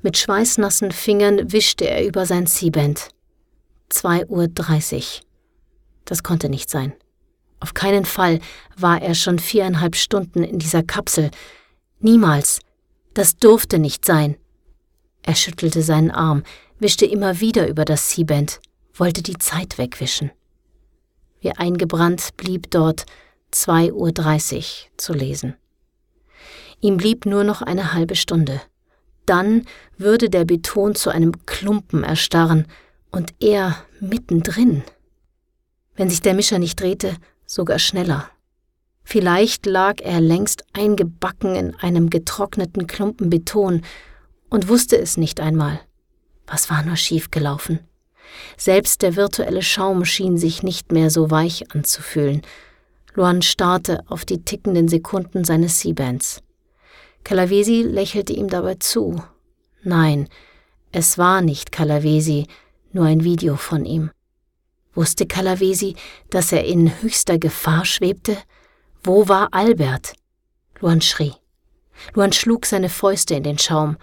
Mit 0.01 0.17
schweißnassen 0.17 0.91
Fingern 0.91 1.51
wischte 1.51 1.87
er 1.87 2.05
über 2.05 2.25
sein 2.25 2.47
C-Band. 2.47 3.09
Zwei 3.89 4.25
Uhr. 4.25 4.47
dreißig. 4.47 5.21
Das 6.05 6.23
konnte 6.23 6.49
nicht 6.49 6.69
sein. 6.69 6.93
Auf 7.59 7.73
keinen 7.73 8.05
Fall 8.05 8.39
war 8.75 9.01
er 9.01 9.13
schon 9.13 9.39
viereinhalb 9.39 9.95
Stunden 9.95 10.43
in 10.43 10.59
dieser 10.59 10.83
Kapsel. 10.83 11.31
Niemals. 11.99 12.59
Das 13.13 13.37
durfte 13.37 13.79
nicht 13.79 14.05
sein. 14.05 14.37
Er 15.23 15.35
schüttelte 15.35 15.81
seinen 15.81 16.11
Arm, 16.11 16.43
wischte 16.79 17.05
immer 17.05 17.39
wieder 17.39 17.67
über 17.67 17.85
das 17.85 18.09
C-Band, 18.09 18.59
wollte 18.95 19.21
die 19.21 19.37
Zeit 19.37 19.77
wegwischen. 19.77 20.31
Wie 21.39 21.51
eingebrannt 21.51 22.35
blieb 22.37 22.71
dort 22.71 23.05
2.30 23.53 24.55
Uhr 24.55 24.97
zu 24.97 25.13
lesen. 25.13 25.55
Ihm 26.81 26.97
blieb 26.97 27.25
nur 27.25 27.43
noch 27.43 27.61
eine 27.61 27.93
halbe 27.93 28.15
Stunde. 28.15 28.61
Dann 29.25 29.65
würde 29.97 30.29
der 30.29 30.45
Beton 30.45 30.95
zu 30.95 31.09
einem 31.09 31.45
Klumpen 31.45 32.03
erstarren 32.03 32.67
und 33.11 33.33
er 33.39 33.77
mittendrin. 33.99 34.83
Wenn 35.95 36.09
sich 36.09 36.21
der 36.21 36.33
Mischer 36.33 36.59
nicht 36.59 36.79
drehte, 36.79 37.15
sogar 37.45 37.79
schneller. 37.79 38.29
Vielleicht 39.03 39.65
lag 39.65 40.01
er 40.01 40.19
längst 40.19 40.65
eingebacken 40.73 41.55
in 41.55 41.75
einem 41.75 42.09
getrockneten 42.09 42.87
Klumpen 42.87 43.29
Beton 43.29 43.83
und 44.49 44.67
wusste 44.67 44.97
es 44.97 45.15
nicht 45.15 45.39
einmal. 45.39 45.79
Was 46.47 46.69
war 46.69 46.83
nur 46.83 46.95
schiefgelaufen? 46.95 47.79
Selbst 48.57 49.01
der 49.01 49.15
virtuelle 49.15 49.61
Schaum 49.61 50.05
schien 50.05 50.37
sich 50.37 50.63
nicht 50.63 50.91
mehr 50.91 51.09
so 51.09 51.31
weich 51.31 51.71
anzufühlen. 51.71 52.41
Luan 53.13 53.41
starrte 53.41 54.03
auf 54.07 54.25
die 54.25 54.43
tickenden 54.43 54.87
Sekunden 54.87 55.43
seines 55.45 55.79
C-Bands. 55.79 56.41
Calavesi 57.23 57.81
lächelte 57.81 58.33
ihm 58.33 58.49
dabei 58.49 58.75
zu. 58.75 59.23
Nein, 59.83 60.27
es 60.91 61.17
war 61.17 61.41
nicht 61.41 61.71
Calavesi, 61.71 62.47
nur 62.91 63.05
ein 63.05 63.23
Video 63.23 63.55
von 63.55 63.85
ihm. 63.85 64.11
Wusste 64.93 65.25
Calavesi, 65.25 65.95
dass 66.29 66.51
er 66.51 66.65
in 66.65 67.01
höchster 67.01 67.37
Gefahr 67.37 67.85
schwebte? 67.85 68.37
Wo 69.03 69.27
war 69.27 69.49
Albert? 69.53 70.13
Luan 70.79 71.01
schrie. 71.01 71.33
Luan 72.13 72.31
schlug 72.31 72.65
seine 72.65 72.89
Fäuste 72.89 73.35
in 73.35 73.43
den 73.43 73.57
Schaum, 73.57 73.97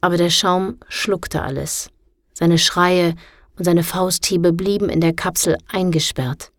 aber 0.00 0.16
der 0.16 0.30
Schaum 0.30 0.78
schluckte 0.88 1.42
alles. 1.42 1.90
Seine 2.32 2.58
Schreie 2.58 3.14
und 3.56 3.64
seine 3.64 3.82
Fausthiebe 3.82 4.52
blieben 4.52 4.88
in 4.88 5.00
der 5.00 5.14
Kapsel 5.14 5.56
eingesperrt. 5.68 6.52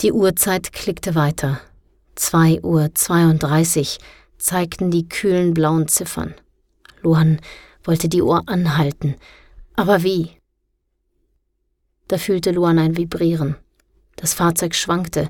Die 0.00 0.12
Uhrzeit 0.12 0.72
klickte 0.72 1.14
weiter. 1.14 1.60
Zwei 2.14 2.60
Uhr 2.62 2.94
zweiunddreißig 2.94 3.98
zeigten 4.38 4.90
die 4.90 5.08
kühlen 5.08 5.54
blauen 5.54 5.88
Ziffern. 5.88 6.34
Luan 7.02 7.40
wollte 7.84 8.08
die 8.08 8.22
Uhr 8.22 8.42
anhalten, 8.46 9.16
aber 9.74 10.02
wie? 10.02 10.32
Da 12.08 12.18
fühlte 12.18 12.52
Luan 12.52 12.78
ein 12.78 12.96
Vibrieren. 12.96 13.56
Das 14.16 14.34
Fahrzeug 14.34 14.74
schwankte. 14.74 15.28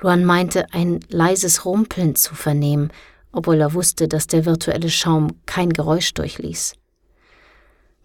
Luan 0.00 0.24
meinte, 0.24 0.72
ein 0.72 1.00
leises 1.08 1.64
Rumpeln 1.64 2.16
zu 2.16 2.34
vernehmen, 2.34 2.92
obwohl 3.30 3.60
er 3.60 3.74
wusste, 3.74 4.08
dass 4.08 4.26
der 4.26 4.44
virtuelle 4.44 4.90
Schaum 4.90 5.28
kein 5.46 5.70
Geräusch 5.70 6.14
durchließ. 6.14 6.74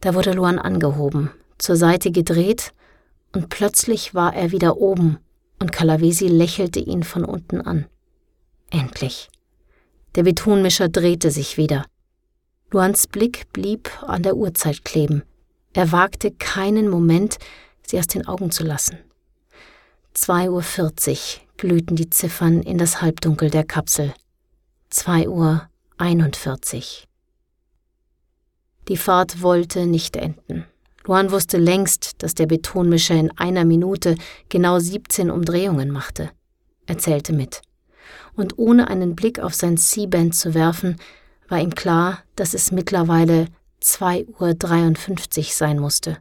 Da 0.02 0.14
wurde 0.14 0.34
Luan 0.34 0.60
angehoben, 0.60 1.32
zur 1.60 1.76
Seite 1.76 2.12
gedreht, 2.12 2.74
und 3.34 3.50
plötzlich 3.50 4.16
war 4.16 4.36
er 4.36 4.52
wieder 4.52 4.78
oben, 4.78 5.20
und 5.60 5.72
Calavesi 5.72 6.28
lächelte 6.28 6.80
ihn 6.80 7.04
von 7.04 7.24
unten 7.24 7.62
an. 7.62 7.86
Endlich. 8.72 9.30
Der 10.16 10.24
Betonmischer 10.24 10.90
drehte 10.90 11.30
sich 11.30 11.58
wieder. 11.58 11.86
Luans 12.72 13.08
Blick 13.08 13.52
blieb 13.54 13.92
an 14.04 14.24
der 14.24 14.36
Uhrzeit 14.36 14.84
kleben. 14.84 15.24
Er 15.74 15.92
wagte 15.92 16.32
keinen 16.32 16.88
Moment, 16.88 17.38
sie 17.86 18.00
aus 18.00 18.08
den 18.08 18.28
Augen 18.28 18.52
zu 18.52 18.64
lassen. 18.64 18.98
2.40 20.16 21.10
Uhr 21.10 21.42
glühten 21.58 21.96
die 21.96 22.10
Ziffern 22.10 22.62
in 22.62 22.78
das 22.78 23.02
Halbdunkel 23.02 23.50
der 23.50 23.64
Kapsel. 23.64 24.14
2.41 24.92 25.28
Uhr. 25.28 27.08
Die 28.88 28.98
Fahrt 28.98 29.42
wollte 29.42 29.86
nicht 29.86 30.16
enden. 30.16 30.66
Luan 31.10 31.32
wusste 31.32 31.58
längst, 31.58 32.22
dass 32.22 32.36
der 32.36 32.46
Betonmischer 32.46 33.16
in 33.16 33.36
einer 33.36 33.66
Minute 33.66 34.14
genau 34.48 34.78
17 34.78 35.32
Umdrehungen 35.32 35.90
machte. 35.90 36.30
Er 36.86 37.00
zählte 37.00 37.34
mit. 37.34 37.64
Und 38.36 38.60
ohne 38.60 38.90
einen 38.90 39.16
Blick 39.16 39.40
auf 39.40 39.56
sein 39.56 39.76
C-Band 39.76 40.36
zu 40.36 40.54
werfen, 40.54 40.98
war 41.48 41.60
ihm 41.60 41.74
klar, 41.74 42.20
dass 42.36 42.54
es 42.54 42.72
mittlerweile 42.72 43.48
2.53 43.82 45.40
Uhr 45.40 45.46
sein 45.46 45.80
musste. 45.80 46.20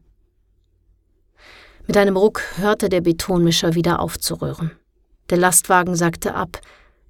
Mit 1.87 1.99
einem 1.99 2.17
Ruck 2.17 2.41
hörte 2.57 2.89
der 2.89 3.03
Betonmischer 3.03 3.75
wieder 3.75 4.01
auf 4.01 4.19
zu 4.19 4.37
rühren. 4.37 4.71
Der 5.29 5.37
Lastwagen 5.37 5.97
sagte 5.97 6.35
ab, 6.35 6.63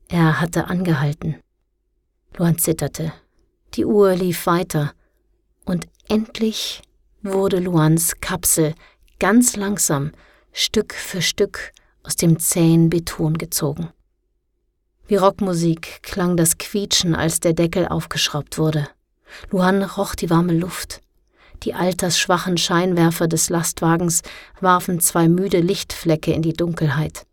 er 0.09 0.41
hatte 0.41 0.67
angehalten. 0.67 1.37
Luan 2.37 2.59
zitterte. 2.59 3.13
Die 3.75 3.85
Uhr 3.85 4.17
lief 4.17 4.47
weiter, 4.47 4.95
und 5.65 5.87
endlich 6.09 6.83
wurde 7.23 7.59
Luans 7.59 8.21
Kapsel 8.21 8.75
ganz 9.19 9.57
langsam 9.57 10.13
Stück 10.53 10.95
für 10.95 11.23
Stück 11.23 11.73
aus 12.03 12.17
dem 12.17 12.39
zähen 12.39 12.91
Beton 12.91 13.39
gezogen. 13.39 13.91
Wie 15.07 15.17
Rockmusik 15.17 16.03
klang 16.03 16.37
das 16.37 16.59
Quietschen, 16.59 17.15
als 17.15 17.41
der 17.41 17.55
Deckel 17.55 17.89
aufgeschraubt 17.89 18.59
wurde. 18.59 18.89
Luan 19.51 19.83
roch 19.83 20.15
die 20.15 20.31
warme 20.31 20.53
Luft. 20.53 21.01
Die 21.63 21.75
altersschwachen 21.75 22.57
Scheinwerfer 22.57 23.27
des 23.27 23.51
Lastwagens 23.51 24.23
warfen 24.61 25.01
zwei 25.01 25.29
müde 25.29 25.61
Lichtflecke 25.61 26.33
in 26.33 26.43
die 26.43 26.53
Dunkelheit. 26.53 27.27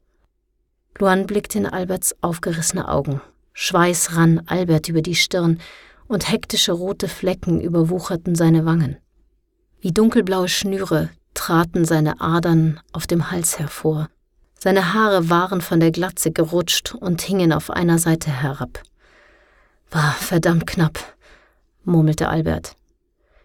Luan 0.98 1.28
blickte 1.28 1.58
in 1.58 1.66
Alberts 1.66 2.16
aufgerissene 2.22 2.88
Augen. 2.88 3.22
Schweiß 3.54 4.16
rann 4.16 4.42
Albert 4.48 4.90
über 4.90 5.02
die 5.02 5.16
Stirn 5.16 5.60
und 6.08 6.32
hektische 6.32 6.72
rote 6.72 7.08
Flecken 7.08 7.62
überwucherten 7.62 8.36
seine 8.36 8.66
Wangen. 8.66 8.98
Wie 9.86 9.92
dunkelblaue 9.92 10.48
Schnüre 10.48 11.12
traten 11.36 11.86
seine 11.86 12.20
Adern 12.20 12.80
auf 12.92 13.06
dem 13.06 13.30
Hals 13.30 13.60
hervor. 13.60 14.10
Seine 14.58 14.96
Haare 14.96 15.30
waren 15.30 15.62
von 15.62 15.80
der 15.80 15.92
Glatze 15.92 16.32
gerutscht 16.32 16.96
und 16.96 17.22
hingen 17.22 17.54
auf 17.54 17.70
einer 17.70 18.00
Seite 18.00 18.32
herab. 18.32 18.82
War 19.92 20.14
verdammt 20.14 20.66
knapp, 20.66 20.98
murmelte 21.84 22.30
Albert. 22.30 22.76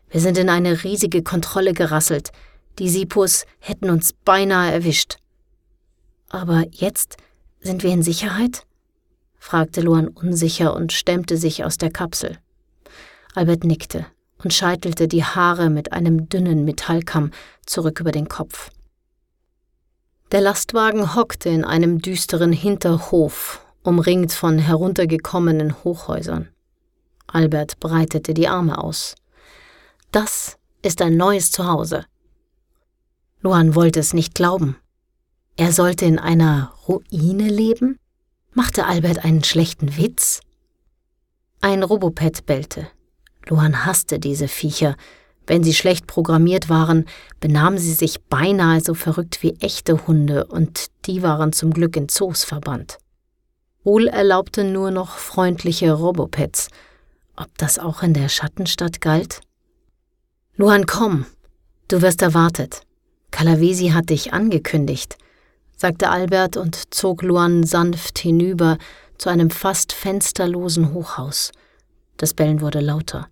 Wir 0.09 0.23
sind 0.23 0.39
in 0.39 0.49
eine 0.49 0.83
riesige 0.83 1.23
Kontrolle 1.23 1.75
gerasselt. 1.75 2.33
Die 2.79 2.89
Sipos 2.89 3.45
hätten 3.59 3.91
uns 3.91 4.15
beinahe 4.15 4.73
erwischt. 4.73 5.19
Aber 6.31 6.65
jetzt 6.71 7.19
sind 7.61 7.83
wir 7.83 7.91
in 7.91 8.03
Sicherheit? 8.03 8.65
fragte 9.39 9.83
Luan 9.83 10.09
unsicher 10.09 10.75
und 10.75 10.95
stemmte 10.95 11.37
sich 11.37 11.67
aus 11.67 11.77
der 11.77 11.91
Kapsel. 11.91 12.39
Albert 13.35 13.65
nickte 13.65 14.07
und 14.43 14.53
scheitelte 14.53 15.09
die 15.09 15.25
Haare 15.25 15.71
mit 15.71 15.93
einem 15.93 16.29
dünnen 16.29 16.65
Metallkamm 16.65 17.31
zurück 17.67 18.01
über 18.01 18.13
den 18.13 18.29
Kopf. 18.29 18.71
Der 20.33 20.41
Lastwagen 20.41 21.15
hockte 21.15 21.49
in 21.49 21.65
einem 21.65 22.01
düsteren 22.01 22.53
Hinterhof, 22.53 23.65
umringt 23.83 24.33
von 24.33 24.59
heruntergekommenen 24.59 25.83
Hochhäusern. 25.83 26.49
Albert 27.27 27.81
breitete 27.81 28.35
die 28.35 28.49
Arme 28.49 28.79
aus. 28.79 29.15
Das 30.13 30.57
ist 30.83 31.03
ein 31.03 31.17
neues 31.17 31.51
Zuhause. 31.51 32.05
Luan 33.41 33.75
wollte 33.75 34.01
es 34.01 34.13
nicht 34.13 34.35
glauben. 34.35 34.77
Er 35.57 35.73
sollte 35.73 36.05
in 36.05 36.19
einer 36.19 36.73
Ruine 36.89 37.49
leben? 37.49 37.99
Machte 38.53 38.87
Albert 38.87 39.25
einen 39.25 39.45
schlechten 39.45 39.97
Witz? 39.97 40.41
Ein 41.61 41.83
Robopet 41.83 42.47
bellte. 42.47 42.89
Luan 43.49 43.85
hasste 43.85 44.19
diese 44.19 44.49
Viecher. 44.49 44.97
Wenn 45.47 45.65
sie 45.65 45.75
schlecht 45.75 46.07
programmiert 46.07 46.69
waren, 46.69 47.07
benahmen 47.41 47.79
sie 47.79 47.93
sich 47.93 48.21
beinahe 48.23 48.81
so 48.81 48.95
verrückt 48.95 49.43
wie 49.43 49.55
echte 49.61 50.07
Hunde, 50.07 50.47
und 50.47 50.87
die 51.07 51.23
waren 51.23 51.53
zum 51.53 51.73
Glück 51.73 51.97
in 51.97 52.09
Zoos 52.09 52.45
verbannt. 52.45 52.99
Wohl 53.83 54.09
erlaubte 54.09 54.63
nur 54.63 54.91
noch 54.91 55.17
freundliche 55.17 55.93
Robopets. 55.93 56.69
Ob 57.37 57.49
das 57.59 57.79
auch 57.79 58.03
in 58.03 58.13
der 58.13 58.29
Schattenstadt 58.29 59.01
galt? 59.01 59.41
Luan, 60.55 60.85
komm, 60.87 61.25
du 61.89 62.03
wirst 62.03 62.21
erwartet. 62.21 62.83
Kalavesi 63.31 63.89
hat 63.89 64.11
dich 64.11 64.33
angekündigt, 64.33 65.17
sagte 65.77 66.11
Albert 66.11 66.57
und 66.59 66.93
zog 66.93 67.23
Luan 67.23 67.65
sanft 67.65 68.19
hinüber 68.19 68.77
zu 69.17 69.31
einem 69.31 69.51
fast 69.51 69.93
fensterlosen 69.93 70.93
Hochhaus. 70.93 71.53
Das 72.21 72.35
Bellen 72.35 72.61
wurde 72.61 72.81
lauter. 72.81 73.29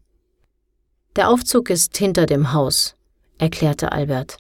Der 1.15 1.29
Aufzug 1.29 1.69
ist 1.69 1.95
hinter 1.99 2.25
dem 2.25 2.55
Haus, 2.55 2.95
erklärte 3.37 3.93
Albert. 3.93 4.39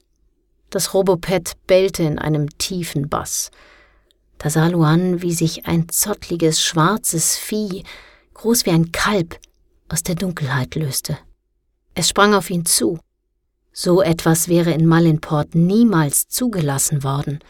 Das 0.70 0.94
Robopet 0.94 1.52
bellte 1.66 2.02
in 2.02 2.18
einem 2.18 2.48
tiefen 2.56 3.10
Bass. 3.10 3.50
Da 4.38 4.48
sah 4.48 4.68
Luan, 4.68 5.20
wie 5.20 5.34
sich 5.34 5.66
ein 5.66 5.90
zottliges, 5.90 6.62
schwarzes 6.62 7.36
Vieh, 7.36 7.84
groß 8.32 8.64
wie 8.64 8.70
ein 8.70 8.90
Kalb, 8.90 9.38
aus 9.90 10.02
der 10.02 10.14
Dunkelheit 10.14 10.76
löste. 10.76 11.18
Es 11.92 12.08
sprang 12.08 12.32
auf 12.32 12.48
ihn 12.48 12.64
zu. 12.64 12.98
So 13.74 14.00
etwas 14.00 14.48
wäre 14.48 14.70
in 14.70 14.86
Malinport 14.86 15.54
niemals 15.54 16.26
zugelassen 16.26 17.04
worden. 17.04 17.40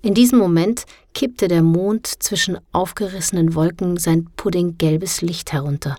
In 0.00 0.14
diesem 0.14 0.38
Moment 0.38 0.84
kippte 1.12 1.48
der 1.48 1.62
Mond 1.62 2.06
zwischen 2.06 2.56
aufgerissenen 2.70 3.56
Wolken 3.56 3.96
sein 3.96 4.30
puddinggelbes 4.36 5.22
Licht 5.22 5.52
herunter. 5.52 5.96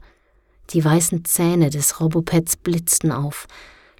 Die 0.73 0.83
weißen 0.83 1.25
Zähne 1.25 1.69
des 1.69 1.99
Robopets 1.99 2.55
blitzten 2.55 3.11
auf. 3.11 3.47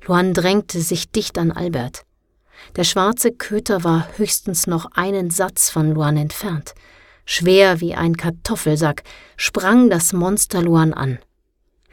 Luan 0.06 0.34
drängte 0.34 0.82
sich 0.82 1.12
dicht 1.12 1.38
an 1.38 1.52
Albert. 1.52 2.04
Der 2.76 2.84
schwarze 2.84 3.32
Köter 3.32 3.84
war 3.84 4.08
höchstens 4.18 4.68
noch 4.68 4.86
einen 4.94 5.32
Satz 5.32 5.70
von 5.70 5.92
Luan 5.92 6.18
entfernt. 6.18 6.74
Schwer 7.26 7.82
wie 7.82 7.96
ein 7.96 8.16
Kartoffelsack 8.16 9.04
sprang 9.36 9.90
das 9.90 10.14
Monster 10.14 10.62
Luan 10.62 10.94
an. 10.94 11.20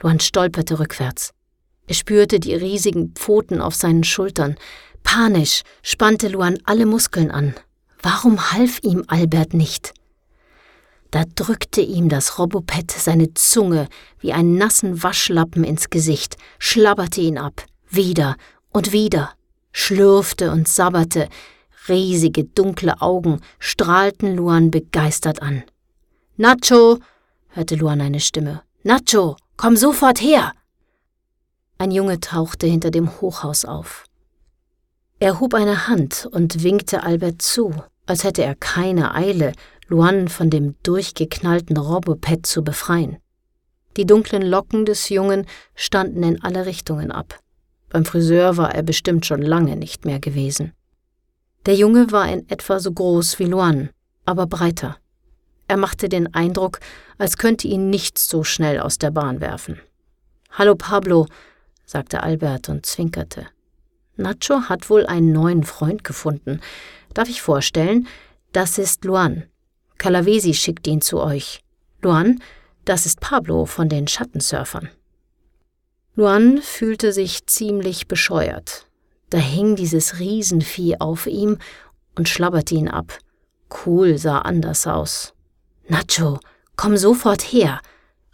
Luan 0.00 0.20
stolperte 0.20 0.78
rückwärts. 0.78 1.32
Er 1.86 1.94
spürte 1.94 2.38
die 2.38 2.54
riesigen 2.54 3.12
Pfoten 3.14 3.60
auf 3.60 3.74
seinen 3.74 4.04
Schultern. 4.04 4.56
Panisch 5.02 5.62
spannte 5.82 6.28
Luan 6.28 6.58
alle 6.64 6.86
Muskeln 6.86 7.30
an. 7.30 7.54
Warum 8.02 8.52
half 8.52 8.78
ihm 8.82 9.04
Albert 9.08 9.54
nicht? 9.54 9.94
Da 11.10 11.24
drückte 11.34 11.80
ihm 11.80 12.08
das 12.08 12.38
Robopet 12.38 12.90
seine 12.90 13.32
Zunge 13.34 13.88
wie 14.18 14.32
einen 14.32 14.58
nassen 14.58 15.02
Waschlappen 15.02 15.64
ins 15.64 15.90
Gesicht, 15.90 16.36
schlabberte 16.58 17.20
ihn 17.20 17.38
ab, 17.38 17.64
wieder 17.88 18.36
und 18.70 18.92
wieder, 18.92 19.32
schlürfte 19.72 20.50
und 20.50 20.68
sabberte, 20.68 21.28
riesige 21.88 22.44
dunkle 22.44 23.00
Augen 23.00 23.40
strahlten 23.58 24.36
Luan 24.36 24.70
begeistert 24.70 25.40
an. 25.40 25.62
Nacho, 26.36 26.98
hörte 27.48 27.74
Luan 27.74 28.00
eine 28.00 28.20
Stimme. 28.20 28.62
Nacho, 28.82 29.36
komm 29.56 29.76
sofort 29.76 30.20
her! 30.20 30.52
Ein 31.78 31.90
Junge 31.90 32.20
tauchte 32.20 32.66
hinter 32.66 32.90
dem 32.90 33.20
Hochhaus 33.20 33.64
auf. 33.64 34.04
Er 35.20 35.40
hob 35.40 35.54
eine 35.54 35.88
Hand 35.88 36.28
und 36.30 36.62
winkte 36.62 37.02
Albert 37.02 37.40
zu, 37.40 37.74
als 38.06 38.24
hätte 38.24 38.42
er 38.42 38.54
keine 38.54 39.14
Eile, 39.14 39.52
Luan 39.88 40.28
von 40.28 40.50
dem 40.50 40.74
durchgeknallten 40.82 41.78
Robopet 41.78 42.46
zu 42.46 42.62
befreien. 42.62 43.16
Die 43.96 44.04
dunklen 44.04 44.42
Locken 44.42 44.84
des 44.84 45.08
Jungen 45.08 45.46
standen 45.74 46.22
in 46.22 46.42
alle 46.42 46.66
Richtungen 46.66 47.10
ab. 47.10 47.40
Beim 47.88 48.04
Friseur 48.04 48.58
war 48.58 48.74
er 48.74 48.82
bestimmt 48.82 49.24
schon 49.24 49.40
lange 49.40 49.76
nicht 49.76 50.04
mehr 50.04 50.20
gewesen. 50.20 50.74
Der 51.64 51.74
Junge 51.74 52.12
war 52.12 52.30
in 52.30 52.48
etwa 52.50 52.80
so 52.80 52.92
groß 52.92 53.38
wie 53.38 53.46
Luan, 53.46 53.88
aber 54.26 54.46
breiter. 54.46 54.98
Er 55.68 55.78
machte 55.78 56.08
den 56.08 56.34
Eindruck, 56.34 56.80
als 57.16 57.38
könnte 57.38 57.66
ihn 57.66 57.88
nichts 57.88 58.28
so 58.28 58.44
schnell 58.44 58.80
aus 58.80 58.98
der 58.98 59.10
Bahn 59.10 59.40
werfen. 59.40 59.80
Hallo 60.50 60.74
Pablo, 60.74 61.26
sagte 61.86 62.22
Albert 62.22 62.68
und 62.68 62.84
zwinkerte. 62.84 63.46
Nacho 64.16 64.68
hat 64.68 64.90
wohl 64.90 65.06
einen 65.06 65.32
neuen 65.32 65.64
Freund 65.64 66.04
gefunden. 66.04 66.60
Darf 67.14 67.28
ich 67.28 67.40
vorstellen? 67.40 68.06
Das 68.52 68.76
ist 68.76 69.04
Luan. 69.04 69.44
Calavesi 69.98 70.54
schickt 70.54 70.86
ihn 70.86 71.00
zu 71.00 71.20
euch. 71.20 71.60
Luan, 72.00 72.40
das 72.84 73.04
ist 73.04 73.20
Pablo 73.20 73.66
von 73.66 73.88
den 73.88 74.08
Schattensurfern. 74.08 74.88
Luan 76.14 76.62
fühlte 76.62 77.12
sich 77.12 77.46
ziemlich 77.46 78.08
bescheuert. 78.08 78.86
Da 79.30 79.38
hing 79.38 79.76
dieses 79.76 80.18
Riesenvieh 80.18 80.96
auf 81.00 81.26
ihm 81.26 81.58
und 82.16 82.28
schlabberte 82.28 82.74
ihn 82.74 82.88
ab. 82.88 83.18
Cool 83.84 84.18
sah 84.18 84.38
anders 84.38 84.86
aus. 84.86 85.34
Nacho, 85.88 86.40
komm 86.76 86.96
sofort 86.96 87.42
her, 87.42 87.80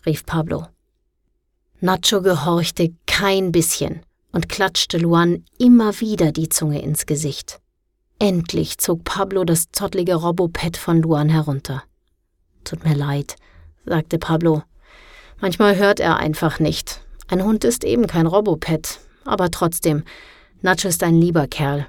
rief 0.07 0.24
Pablo. 0.24 0.68
Nacho 1.81 2.22
gehorchte 2.22 2.94
kein 3.07 3.53
bisschen 3.53 4.03
und 4.33 4.48
klatschte 4.48 4.98
Luan 4.98 5.44
immer 5.59 6.00
wieder 6.00 6.33
die 6.33 6.48
Zunge 6.48 6.81
ins 6.81 7.07
Gesicht. 7.07 7.61
Endlich 8.24 8.78
zog 8.78 9.04
Pablo 9.04 9.44
das 9.44 9.70
zottlige 9.70 10.14
Robopet 10.14 10.78
von 10.78 11.02
Luan 11.02 11.28
herunter. 11.28 11.82
Tut 12.64 12.82
mir 12.82 12.94
leid, 12.94 13.37
sagte 13.84 14.18
Pablo. 14.18 14.62
Manchmal 15.42 15.76
hört 15.76 16.00
er 16.00 16.16
einfach 16.16 16.58
nicht. 16.58 17.02
Ein 17.28 17.44
Hund 17.44 17.64
ist 17.64 17.84
eben 17.84 18.06
kein 18.06 18.26
Robopet, 18.26 18.98
aber 19.26 19.50
trotzdem, 19.50 20.04
Nacho 20.62 20.88
ist 20.88 21.02
ein 21.02 21.20
lieber 21.20 21.46
Kerl. 21.48 21.87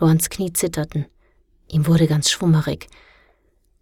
Luans 0.00 0.30
Knie 0.30 0.52
zitterten. 0.52 1.06
Ihm 1.68 1.86
wurde 1.86 2.08
ganz 2.08 2.28
schwummerig. 2.28 2.88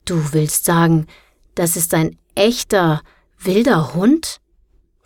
Du 0.05 0.35
willst 0.35 0.67
sagen, 0.67 1.07
das 1.55 1.77
ist 1.77 1.95
ein 1.95 2.19
echter, 2.35 3.01
wilder 3.39 3.95
Hund? 3.95 4.43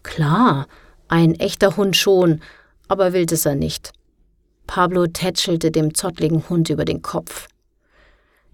Klar, 0.02 0.66
ein 1.06 1.36
echter 1.36 1.76
Hund 1.76 1.96
schon, 1.96 2.42
aber 2.88 3.12
wild 3.12 3.30
ist 3.30 3.46
er 3.46 3.54
nicht. 3.54 3.92
Pablo 4.66 5.06
tätschelte 5.06 5.70
dem 5.70 5.94
zottligen 5.94 6.48
Hund 6.48 6.70
über 6.70 6.84
den 6.84 7.02
Kopf. 7.02 7.48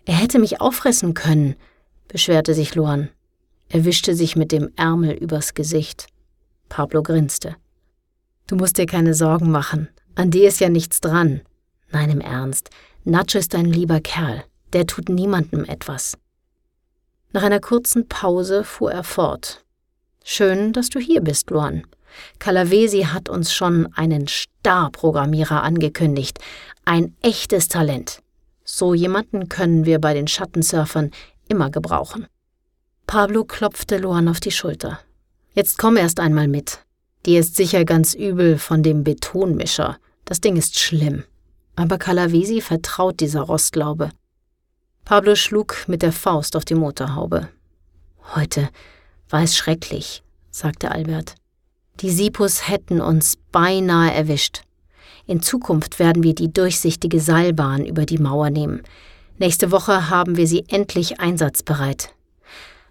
Er 0.05 0.15
hätte 0.15 0.39
mich 0.39 0.61
auffressen 0.61 1.15
können, 1.15 1.55
beschwerte 2.09 2.55
sich 2.55 2.75
Luan. 2.75 3.11
Er 3.69 3.85
wischte 3.85 4.15
sich 4.15 4.35
mit 4.37 4.51
dem 4.51 4.71
Ärmel 4.77 5.13
übers 5.13 5.55
Gesicht. 5.55 6.07
Pablo 6.69 7.03
grinste. 7.03 7.57
Du 8.47 8.57
musst 8.57 8.79
dir 8.79 8.87
keine 8.87 9.13
Sorgen 9.15 9.51
machen. 9.51 9.89
An 10.15 10.31
dir 10.31 10.49
ist 10.49 10.61
ja 10.61 10.71
nichts 10.71 11.01
dran. 11.01 11.43
Nein, 11.91 12.11
im 12.11 12.21
Ernst. 12.21 12.71
Nacho 13.05 13.39
ist 13.39 13.55
ein 13.55 13.67
lieber 13.67 14.01
Kerl, 14.01 14.45
der 14.73 14.87
tut 14.87 15.09
niemandem 15.09 15.65
etwas. 15.65 16.17
Nach 17.33 17.43
einer 17.43 17.61
kurzen 17.61 18.09
Pause 18.09 18.65
fuhr 18.65 18.93
er 18.93 19.05
fort. 19.05 19.65
Schön, 20.25 20.73
dass 20.73 20.89
du 20.89 20.99
hier 20.99 21.21
bist, 21.21 21.51
Luan. 21.51 21.87
Calavesi 22.39 23.03
hat 23.03 23.29
uns 23.29 23.53
schon 23.53 23.93
einen 23.95 24.29
Starprogrammierer 24.69 25.63
angekündigt. 25.63 26.41
Ein 26.85 27.17
echtes 27.23 27.69
Talent. 27.69 28.23
So 28.67 28.93
jemanden 28.93 29.49
können 29.49 29.87
wir 29.87 29.99
bei 29.99 30.13
den 30.13 30.29
Schattensurfern 30.29 31.11
immer 31.49 31.71
gebrauchen. 31.71 32.27
Pablo 33.07 33.45
klopfte 33.45 33.97
Luan 33.97 34.29
auf 34.29 34.41
die 34.41 34.51
Schulter. 34.51 35.01
Jetzt 35.55 35.79
komm 35.79 35.97
erst 35.97 36.21
einmal 36.21 36.49
mit. 36.49 36.81
Dir 37.25 37.41
ist 37.41 37.57
sicher 37.57 37.87
ganz 37.87 38.13
übel 38.13 38.59
von 38.59 38.83
dem 38.83 39.05
Betonmischer. 39.05 39.97
Das 40.27 40.43
Ding 40.43 40.59
ist 40.59 40.79
schlimm. 40.79 41.25
Aber 41.75 41.97
Calavesi 41.97 42.61
vertraut 42.61 43.21
dieser 43.21 43.41
Rostlaube. 43.41 44.11
Pablo 45.07 45.35
schlug 45.35 45.89
mit 45.89 46.03
der 46.03 46.13
Faust 46.13 46.57
auf 46.57 46.67
die 46.67 46.75
Motorhaube. 46.75 47.49
Heute 48.35 48.69
war 49.31 49.43
es 49.43 49.57
schrecklich, 49.57 50.23
sagte 50.51 50.91
Albert. 50.91 51.38
Die 52.01 52.11
Sipus 52.11 52.69
hätten 52.69 53.01
uns 53.01 53.37
beinahe 53.51 54.13
erwischt. 54.13 54.63
In 55.27 55.43
Zukunft 55.43 55.99
werden 55.99 56.23
wir 56.23 56.35
die 56.35 56.53
durchsichtige 56.53 57.21
Seilbahn 57.21 57.85
über 57.85 58.07
die 58.07 58.19
Mauer 58.19 58.51
nehmen. 58.51 58.83
Nächste 59.39 59.73
Woche 59.73 60.09
haben 60.09 60.37
wir 60.37 60.47
sie 60.47 60.65
endlich 60.69 61.19
einsatzbereit. 61.19 62.15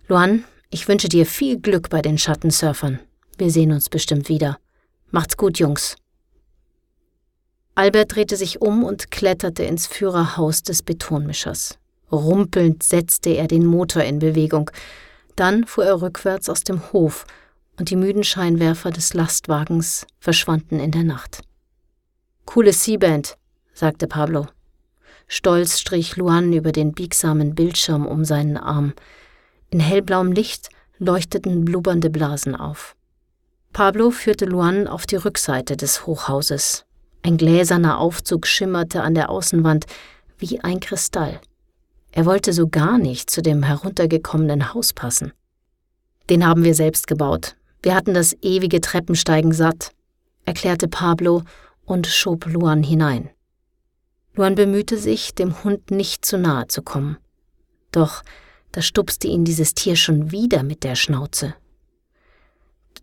Luan, 0.07 0.43
ich 0.69 0.87
wünsche 0.89 1.07
dir 1.07 1.25
viel 1.25 1.57
Glück 1.59 1.89
bei 1.89 2.01
den 2.01 2.17
Schattensurfern. 2.17 2.99
Wir 3.37 3.49
sehen 3.49 3.71
uns 3.71 3.89
bestimmt 3.89 4.27
wieder. 4.27 4.57
Macht's 5.09 5.37
gut, 5.37 5.57
Jungs. 5.57 5.95
Albert 7.75 8.15
drehte 8.15 8.35
sich 8.35 8.61
um 8.61 8.83
und 8.83 9.09
kletterte 9.09 9.63
ins 9.63 9.87
Führerhaus 9.87 10.63
des 10.63 10.83
Betonmischers. 10.83 11.77
Rumpelnd 12.11 12.83
setzte 12.83 13.29
er 13.29 13.47
den 13.47 13.65
Motor 13.65 14.03
in 14.03 14.19
Bewegung. 14.19 14.69
Dann 15.35 15.65
fuhr 15.65 15.85
er 15.85 16.01
rückwärts 16.01 16.49
aus 16.49 16.61
dem 16.61 16.91
Hof 16.91 17.25
und 17.77 17.89
die 17.89 17.95
müden 17.95 18.23
Scheinwerfer 18.23 18.91
des 18.91 19.13
Lastwagens 19.13 20.05
verschwanden 20.19 20.79
in 20.79 20.91
der 20.91 21.03
Nacht. 21.03 21.41
Coole 22.45 22.73
Seaband, 22.73 23.37
sagte 23.73 24.07
Pablo. 24.07 24.47
Stolz 25.27 25.79
strich 25.79 26.15
Luan 26.15 26.53
über 26.53 26.71
den 26.71 26.93
biegsamen 26.93 27.53
Bildschirm 27.53 28.05
um 28.05 28.23
seinen 28.23 28.57
Arm. 28.57 28.93
In 29.69 29.79
hellblauem 29.79 30.31
Licht 30.31 30.69
leuchteten 30.97 31.65
blubbernde 31.65 32.09
Blasen 32.09 32.55
auf. 32.55 32.95
Pablo 33.73 34.09
führte 34.09 34.45
Luan 34.45 34.87
auf 34.87 35.05
die 35.05 35.17
Rückseite 35.17 35.75
des 35.75 36.07
Hochhauses. 36.07 36.85
Ein 37.23 37.37
gläserner 37.37 37.99
Aufzug 37.99 38.47
schimmerte 38.47 39.03
an 39.03 39.13
der 39.13 39.29
Außenwand 39.29 39.85
wie 40.37 40.61
ein 40.61 40.79
Kristall. 40.79 41.41
Er 42.11 42.25
wollte 42.25 42.53
so 42.53 42.69
gar 42.69 42.97
nicht 42.97 43.29
zu 43.29 43.41
dem 43.41 43.63
heruntergekommenen 43.63 44.73
Haus 44.73 44.93
passen. 44.93 45.33
Den 46.29 46.47
haben 46.47 46.63
wir 46.63 46.73
selbst 46.73 47.05
gebaut. 47.05 47.56
Wir 47.81 47.95
hatten 47.95 48.13
das 48.13 48.35
ewige 48.41 48.81
Treppensteigen 48.81 49.53
satt, 49.53 49.91
erklärte 50.45 50.87
Pablo 50.87 51.43
und 51.85 52.07
schob 52.07 52.45
Luan 52.45 52.83
hinein. 52.83 53.29
Luan 54.35 54.55
bemühte 54.55 54.97
sich, 54.97 55.33
dem 55.33 55.63
Hund 55.63 55.89
nicht 55.91 56.25
zu 56.25 56.37
nahe 56.37 56.67
zu 56.67 56.81
kommen. 56.81 57.17
Doch 57.91 58.23
da 58.71 58.81
stupste 58.81 59.27
ihn 59.27 59.45
dieses 59.45 59.73
Tier 59.73 59.95
schon 59.95 60.31
wieder 60.31 60.63
mit 60.63 60.83
der 60.83 60.95
Schnauze. 60.95 61.55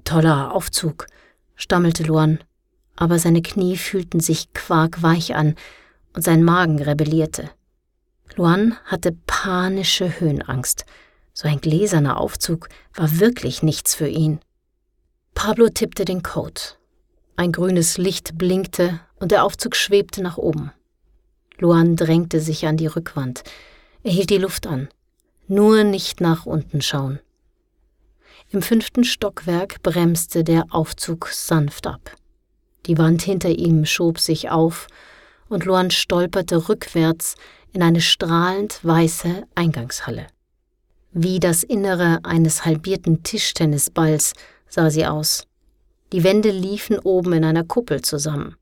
Toller 0.05 0.55
Aufzug, 0.55 1.07
stammelte 1.57 2.05
Luan, 2.05 2.39
aber 2.97 3.19
seine 3.19 3.43
Knie 3.43 3.77
fühlten 3.77 4.21
sich 4.21 4.53
quarkweich 4.53 5.35
an 5.35 5.57
und 6.15 6.23
sein 6.23 6.45
Magen 6.45 6.81
rebellierte. 6.81 7.51
Luan 8.37 8.77
hatte 8.85 9.17
panische 9.27 10.21
Höhenangst. 10.21 10.85
So 11.33 11.49
ein 11.49 11.61
gläserner 11.61 12.19
Aufzug 12.19 12.69
war 12.95 13.19
wirklich 13.19 13.63
nichts 13.63 13.95
für 13.95 14.09
ihn. 14.09 14.41
Pablo 15.35 15.69
tippte 15.69 16.05
den 16.05 16.23
Code. 16.23 16.61
Ein 17.37 17.53
grünes 17.53 17.99
Licht 17.99 18.39
blinkte 18.39 19.01
und 19.17 19.31
der 19.31 19.45
Aufzug 19.45 19.77
schwebte 19.77 20.23
nach 20.23 20.39
oben. 20.39 20.73
Luan 21.59 21.97
drängte 21.97 22.41
sich 22.41 22.67
an 22.67 22.77
die 22.77 22.87
Rückwand. 22.87 23.43
Er 24.03 24.13
hielt 24.13 24.31
die 24.31 24.39
Luft 24.39 24.67
an. 24.67 24.89
Nur 25.47 25.85
nicht 25.85 26.21
nach 26.21 26.47
unten 26.47 26.81
schauen. 26.81 27.21
Im 28.51 28.63
fünften 28.63 29.05
Stockwerk 29.05 29.83
bremste 29.83 30.45
der 30.45 30.67
Aufzug 30.71 31.29
sanft 31.29 31.87
ab. 31.87 32.15
Die 32.87 32.99
Wand 32.99 33.23
hinter 33.23 33.51
ihm 33.51 33.85
schob 33.85 34.19
sich 34.19 34.51
auf 34.51 34.87
und 35.49 35.65
Luan 35.65 35.91
stolperte 35.91 36.69
rückwärts 36.69 37.35
in 37.73 37.83
eine 37.83 38.01
strahlend 38.01 38.81
weiße 38.85 39.45
Eingangshalle. 39.55 40.27
Wie 41.13 41.41
das 41.41 41.63
Innere 41.63 42.21
eines 42.25 42.65
halbierten 42.65 43.23
Tischtennisballs 43.23 44.35
sah 44.75 44.91
sie 44.91 45.07
aus. 45.07 45.47
Die 46.13 46.25
Wände 46.25 46.51
liefen 46.51 46.99
oben 46.99 47.33
in 47.33 47.45
einer 47.45 47.63
Kuppel 47.63 48.03
zusammen. 48.03 48.57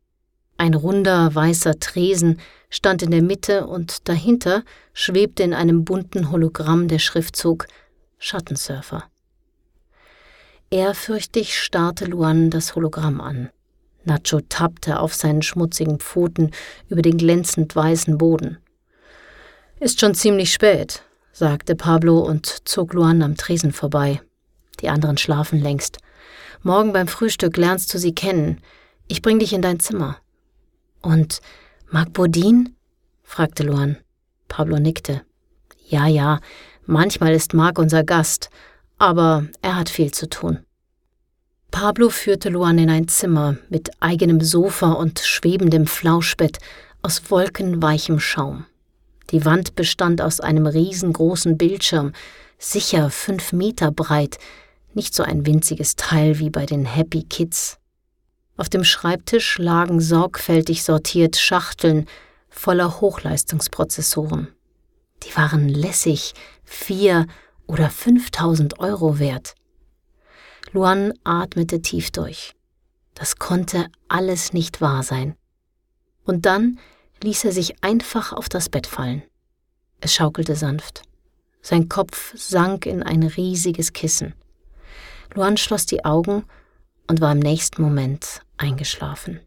Ein 0.59 0.75
runder 0.75 1.35
weißer 1.35 1.81
Tresen 1.81 2.39
stand 2.69 3.03
in 3.03 3.11
der 3.11 3.23
Mitte 3.23 3.67
und 3.67 4.09
dahinter 4.09 4.63
schwebte 4.93 5.43
in 5.43 5.55
einem 5.55 5.85
bunten 5.87 6.31
Hologramm 6.31 6.87
der 6.87 6.99
Schriftzug 6.99 7.67
Schattensurfer. 8.19 9.05
Ehrfürchtig 10.71 11.59
starrte 11.59 12.05
Luan 12.05 12.51
das 12.51 12.77
Hologramm 12.77 13.23
an. 13.23 13.49
Nacho 14.05 14.41
tappte 14.47 15.01
auf 15.01 15.15
seinen 15.15 15.41
schmutzigen 15.41 15.99
Pfoten 15.99 16.51
über 16.89 17.01
den 17.01 17.17
glänzend 17.17 17.75
weißen 17.75 18.19
Boden. 18.19 18.59
Ist 19.81 20.01
schon 20.01 20.15
ziemlich 20.15 20.53
spät, 20.53 21.05
sagte 21.33 21.75
Pablo 21.75 22.19
und 22.21 22.69
zog 22.69 22.93
Luan 22.93 23.23
am 23.23 23.37
Tresen 23.37 23.73
vorbei. 23.73 24.21
Die 24.81 24.89
anderen 24.89 25.19
schlafen 25.19 25.61
längst. 25.61 25.99
Morgen 26.63 26.93
beim 26.93 27.09
Frühstück 27.09 27.57
lernst 27.57 27.93
du 27.93 27.99
sie 27.99 28.15
kennen. 28.15 28.61
Ich 29.09 29.23
bring 29.23 29.39
dich 29.39 29.53
in 29.53 29.63
dein 29.63 29.81
Zimmer. 29.81 30.19
Und 31.01 31.41
Marc 31.91 32.13
Bodin? 32.13 32.75
fragte 33.23 33.63
Luan. 33.63 33.99
Pablo 34.49 34.79
nickte. 34.79 35.23
Ja, 35.89 36.07
ja, 36.07 36.41
manchmal 36.87 37.35
ist 37.35 37.55
Marc 37.55 37.79
unser 37.79 38.05
Gast, 38.05 38.51
aber 38.99 39.47
er 39.61 39.77
hat 39.77 39.89
viel 39.89 40.13
zu 40.13 40.29
tun. 40.29 40.61
Pablo 41.71 42.11
führte 42.11 42.51
Luan 42.51 42.79
in 42.79 42.91
ein 42.91 43.09
Zimmer 43.09 43.57
mit 43.71 43.91
eigenem 44.01 44.41
Sofa 44.41 44.93
und 44.93 45.19
schwebendem 45.21 45.87
Flauschbett 45.87 46.59
aus 47.01 47.31
wolkenweichem 47.31 48.21
Schaum. 48.21 48.67
Die 49.31 49.45
Wand 49.45 49.75
bestand 49.75 50.21
aus 50.21 50.41
einem 50.41 50.67
riesengroßen 50.67 51.57
Bildschirm, 51.57 52.13
sicher 52.63 53.11
fünf 53.11 53.53
Meter 53.53 53.91
breit, 53.91 54.39
nicht 54.95 55.15
so 55.15 55.23
ein 55.23 55.47
winziges 55.47 55.97
Teil 55.97 56.39
wie 56.39 56.51
bei 56.51 56.67
den 56.67 56.85
Happy 56.85 57.25
Kids. 57.25 57.79
Auf 58.57 58.69
dem 58.69 58.85
Schreibtisch 58.85 59.59
lagen 59.59 60.01
sorgfältig 60.01 60.85
sortiert 60.85 61.37
Schachteln 61.37 62.07
voller 62.49 63.01
Hochleistungsprozessoren. 63.01 64.49
Die 65.25 65.35
waren 65.37 65.69
lässig 65.69 66.35
vier 66.65 67.27
oder 67.67 67.91
fünftausend 67.91 68.79
Euro 68.79 69.19
wert. 69.19 69.55
Luan 70.73 71.13
atmete 71.25 71.81
tief 71.83 72.11
durch. 72.11 72.55
Das 73.15 73.37
konnte 73.37 73.87
alles 74.09 74.53
nicht 74.53 74.81
wahr 74.81 75.03
sein. 75.03 75.35
Und 76.25 76.47
dann 76.47 76.79
ließ 77.23 77.45
er 77.45 77.53
sich 77.53 77.83
einfach 77.83 78.33
auf 78.33 78.49
das 78.49 78.69
Bett 78.69 78.87
fallen. 78.87 79.23
Es 80.01 80.15
schaukelte 80.15 80.57
sanft. 80.57 81.03
Sein 81.63 81.89
Kopf 81.89 82.35
sank 82.37 82.87
in 82.87 83.03
ein 83.03 83.23
riesiges 83.23 83.93
Kissen. 83.93 84.35
Luan 85.35 85.57
schloss 85.57 85.87
die 85.87 86.05
Augen 86.05 86.45
und 87.09 87.21
war 87.21 87.33
im 87.33 87.39
nächsten 87.39 87.83
Moment 87.83 88.41
eingeschlafen. 88.57 89.41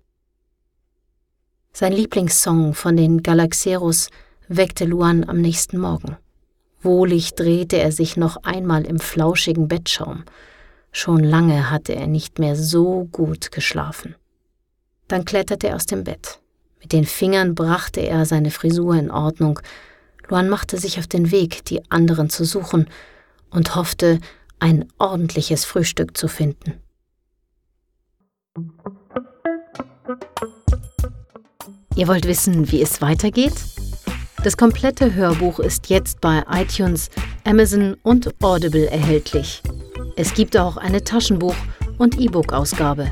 Sein 1.73 1.91
Lieblingssong 1.91 2.73
von 2.73 2.95
den 2.95 3.21
Galaxeros 3.21 4.09
weckte 4.47 4.85
Luan 4.85 5.27
am 5.27 5.41
nächsten 5.41 5.77
Morgen. 5.77 6.17
Wohlig 6.81 7.35
drehte 7.35 7.79
er 7.79 7.91
sich 7.91 8.15
noch 8.15 8.43
einmal 8.43 8.85
im 8.85 8.99
flauschigen 8.99 9.67
Bettschaum. 9.67 10.23
Schon 10.91 11.23
lange 11.23 11.69
hatte 11.69 11.93
er 11.93 12.07
nicht 12.07 12.39
mehr 12.39 12.55
so 12.55 13.09
gut 13.11 13.51
geschlafen. 13.51 14.15
Dann 15.07 15.25
kletterte 15.25 15.67
er 15.67 15.75
aus 15.75 15.85
dem 15.85 16.03
Bett. 16.05 16.39
Mit 16.79 16.93
den 16.93 17.05
Fingern 17.05 17.55
brachte 17.55 18.01
er 18.01 18.25
seine 18.25 18.51
Frisur 18.51 18.95
in 18.95 19.11
Ordnung. 19.11 19.59
Luan 20.29 20.49
machte 20.49 20.77
sich 20.77 20.99
auf 20.99 21.07
den 21.07 21.31
Weg, 21.31 21.65
die 21.65 21.89
anderen 21.91 22.29
zu 22.29 22.45
suchen, 22.45 22.87
und 23.51 23.75
hoffte, 23.75 24.19
ein 24.59 24.85
ordentliches 24.97 25.65
Frühstück 25.65 26.17
zu 26.17 26.27
finden. 26.27 26.81
Ihr 31.95 32.07
wollt 32.07 32.27
wissen, 32.27 32.71
wie 32.71 32.81
es 32.81 33.01
weitergeht? 33.01 33.53
Das 34.43 34.57
komplette 34.57 35.13
Hörbuch 35.15 35.59
ist 35.59 35.89
jetzt 35.89 36.21
bei 36.21 36.43
iTunes, 36.51 37.09
Amazon 37.45 37.95
und 38.03 38.29
Audible 38.43 38.87
erhältlich. 38.87 39.63
Es 40.17 40.33
gibt 40.33 40.57
auch 40.57 40.77
eine 40.77 40.99
Taschenbuch- 40.99 41.55
und 41.97 42.19
E-Book-Ausgabe. 42.19 43.11